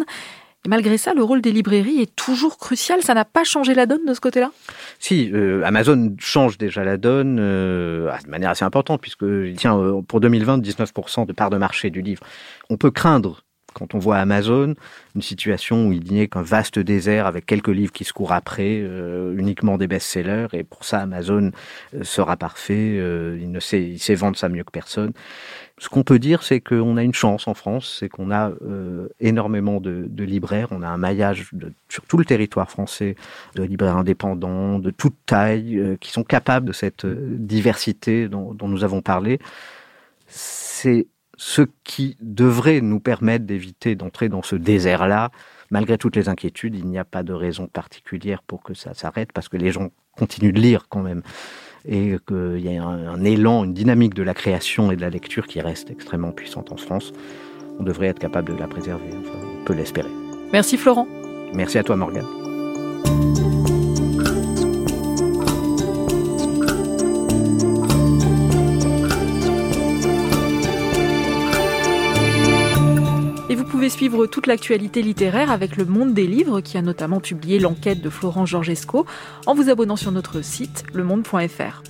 Et 0.67 0.69
malgré 0.69 0.97
ça, 0.97 1.13
le 1.13 1.23
rôle 1.23 1.43
des 1.43 1.53
librairies 1.53 2.01
est 2.01 2.17
toujours 2.17 2.57
crucial. 2.59 3.03
Ça 3.03 3.15
n'a 3.15 3.25
pas 3.25 3.45
changé 3.45 3.75
la 3.75 3.87
donne 3.87 4.05
de 4.07 4.15
ce 4.15 4.21
côté-là? 4.21 4.51
Si, 4.99 5.31
euh, 5.33 5.63
Amazon 5.65 6.15
change 6.19 6.57
déjà 6.57 6.85
la 6.85 6.97
donne 6.97 7.39
euh, 7.39 8.11
de 8.25 8.31
manière 8.31 8.51
assez 8.51 8.65
importante, 8.65 9.01
puisqu'il 9.01 9.57
tient 9.57 9.79
euh, 9.79 10.01
pour 10.03 10.21
2020 10.21 10.59
19% 10.59 11.27
de 11.27 11.33
part 11.33 11.51
de 11.51 11.59
marché 11.59 11.91
du 11.91 12.01
livre. 12.01 12.23
On 12.71 12.77
peut 12.77 12.91
craindre 12.91 13.45
quand 13.75 13.95
on 13.95 13.99
voit 13.99 14.17
Amazon, 14.17 14.75
une 15.15 15.23
situation 15.23 15.89
où 15.89 15.93
il 15.93 16.05
n'y 16.11 16.21
a 16.21 16.27
qu'un 16.27 16.43
vaste 16.43 16.79
désert 16.79 17.27
avec 17.27 17.45
quelques 17.45 17.69
livres 17.69 17.93
qui 17.93 18.05
se 18.05 18.13
courent 18.13 18.33
après, 18.33 18.81
euh, 18.83 19.35
uniquement 19.37 19.77
des 19.77 19.87
best-sellers, 19.87 20.49
et 20.53 20.65
pour 20.65 20.85
ça 20.85 21.01
Amazon 21.01 21.51
euh, 21.95 22.05
sera 22.05 22.37
parfait, 22.37 22.97
euh, 22.99 23.39
il, 23.41 23.51
ne 23.51 23.61
sait, 23.61 23.83
il 23.83 23.99
sait 23.99 24.15
vendre 24.15 24.37
ça 24.37 24.49
mieux 24.49 24.65
que 24.65 24.71
personne. 24.71 25.13
Ce 25.79 25.89
qu'on 25.89 26.05
peut 26.05 26.21
dire, 26.21 26.45
c'est 26.45 26.61
qu'on 26.61 26.97
a 26.97 27.03
une 27.03 27.13
chance 27.13 27.49
en 27.49 27.55
France, 27.55 27.97
c'est 27.99 28.09
qu'on 28.09 28.31
a 28.31 28.53
énormément 29.19 29.81
de, 29.81 30.09
libraires, 30.23 30.69
on 30.71 30.83
a 30.83 30.89
un 30.89 30.99
maillage 30.99 31.51
sur 31.89 32.05
tout 32.05 32.17
le 32.17 32.25
territoire 32.25 32.71
français 32.71 33.17
de 33.57 33.65
libraires 33.65 33.97
indépendants, 33.97 34.79
de 34.79 34.91
toute 34.91 35.17
taille, 35.27 35.97
qui 35.99 36.13
sont 36.13 36.23
capables 36.23 36.67
de 36.67 36.73
cette 36.73 37.05
diversité 37.07 38.29
dont, 38.29 38.55
dont 38.55 38.69
nous 38.69 38.85
avons 38.85 39.03
parlé. 39.03 39.41
C'est 40.29 41.09
ce 41.47 41.61
qui 41.85 42.17
devrait 42.23 42.81
nous 42.81 43.01
permettre 43.01 43.45
d'éviter 43.45 43.97
d'entrer 43.97 44.31
dans 44.31 44.43
ce 44.43 44.57
désert-là. 44.57 45.31
Malgré 45.71 45.99
toutes 45.99 46.17
les 46.17 46.31
inquiétudes, 46.31 46.75
il 46.75 46.87
n'y 46.87 46.97
a 46.97 47.05
pas 47.05 47.23
de 47.23 47.35
raison 47.35 47.67
particulière 47.67 48.43
pour 48.43 48.63
que 48.63 48.73
ça 48.73 48.95
s'arrête, 48.95 49.31
parce 49.31 49.51
que 49.51 49.59
les 49.59 49.71
gens 49.71 49.91
continuent 50.17 50.55
de 50.55 50.61
lire 50.61 50.87
quand 50.89 51.03
même. 51.03 51.21
Et 51.87 52.17
qu'il 52.27 52.61
y 52.61 52.79
a 52.79 52.83
un, 52.83 53.23
élan, 53.25 53.65
une 53.65 53.75
dynamique 53.75 54.15
de 54.15 54.23
la 54.23 54.33
création 54.33 54.91
et 54.91 54.97
de 54.97 55.03
la 55.03 55.11
lecture 55.11 55.47
qui 55.47 55.61
reste 55.61 55.91
extrêmement 55.91 56.33
puissante 56.33 56.73
en 56.73 56.79
France. 56.79 57.13
On 57.79 57.83
devrait 57.83 58.07
être 58.07 58.21
capable 58.21 58.55
de 58.55 58.59
la 58.59 58.67
préserver, 58.67 59.11
on 59.13 59.65
peut 59.67 59.75
l'espérer. 59.75 60.11
Merci 60.51 60.79
Florent. 60.79 61.07
Merci 61.53 61.77
à 61.77 61.83
toi 61.83 61.97
Morgane. 61.97 62.44
Suivre 73.89 74.27
toute 74.27 74.47
l'actualité 74.47 75.03
littéraire 75.03 75.51
avec 75.51 75.77
Le 75.77 75.85
Monde 75.85 76.15
des 76.15 76.27
Livres, 76.27 76.61
qui 76.61 76.77
a 76.77 76.83
notamment 76.83 77.21
publié 77.21 77.59
l'enquête 77.59 78.01
de 78.01 78.11
Florent 78.11 78.47
Georgesco, 78.47 79.07
en 79.47 79.55
vous 79.55 79.71
abonnant 79.71 79.97
sur 79.97 80.13
notre 80.13 80.43
site, 80.43 80.85
lemonde.fr. 80.93 81.83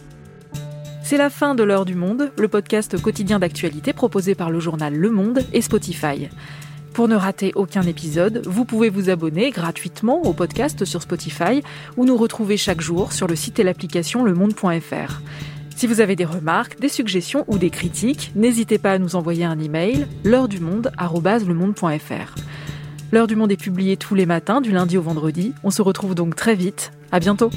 C'est 1.03 1.19
la 1.19 1.31
fin 1.31 1.55
de 1.55 1.63
l'heure 1.63 1.85
du 1.85 1.95
monde, 1.95 2.33
le 2.39 2.49
podcast 2.49 3.01
quotidien 3.01 3.39
d'actualité 3.39 3.93
proposé 3.93 4.35
par 4.35 4.51
le 4.51 4.61
journal 4.61 4.95
Le 4.95 5.11
Monde 5.11 5.41
et 5.53 5.61
Spotify. 5.61 6.29
Pour 6.95 7.09
ne 7.09 7.17
rater 7.17 7.53
aucun 7.57 7.83
épisode, 7.83 8.43
vous 8.47 8.65
pouvez 8.65 8.89
vous 8.89 9.11
abonner 9.11 9.51
gratuitement 9.51 10.23
au 10.23 10.33
podcast 10.33 10.85
sur 10.85 11.03
Spotify 11.03 11.63
ou 11.97 12.05
nous 12.05 12.17
retrouver 12.17 12.57
chaque 12.57 12.81
jour 12.81 13.13
sur 13.13 13.27
le 13.27 13.37
site 13.37 13.59
et 13.59 13.65
l'application 13.65 14.25
lemonde.fr. 14.25 15.21
Si 15.77 15.87
vous 15.87 16.01
avez 16.01 16.15
des 16.15 16.25
remarques, 16.25 16.79
des 16.79 16.89
suggestions 16.89 17.45
ou 17.49 17.59
des 17.59 17.71
critiques, 17.71 18.33
n'hésitez 18.37 18.79
pas 18.79 18.93
à 18.93 18.99
nous 18.99 19.17
envoyer 19.17 19.45
un 19.45 19.59
email 19.59 20.07
l'heure 20.23 20.49
du 20.49 20.61
monde 20.61 20.93
L'heure 23.13 23.27
du 23.27 23.37
monde 23.37 23.53
est 23.53 23.57
publiée 23.57 23.97
tous 23.97 24.15
les 24.15 24.27
matins 24.27 24.61
du 24.61 24.71
lundi 24.71 24.97
au 24.97 25.03
vendredi. 25.03 25.53
On 25.65 25.71
se 25.71 25.83
retrouve 25.83 26.15
donc 26.15 26.37
très 26.37 26.55
vite. 26.55 26.93
À 27.13 27.21
bientôt. 27.21 27.51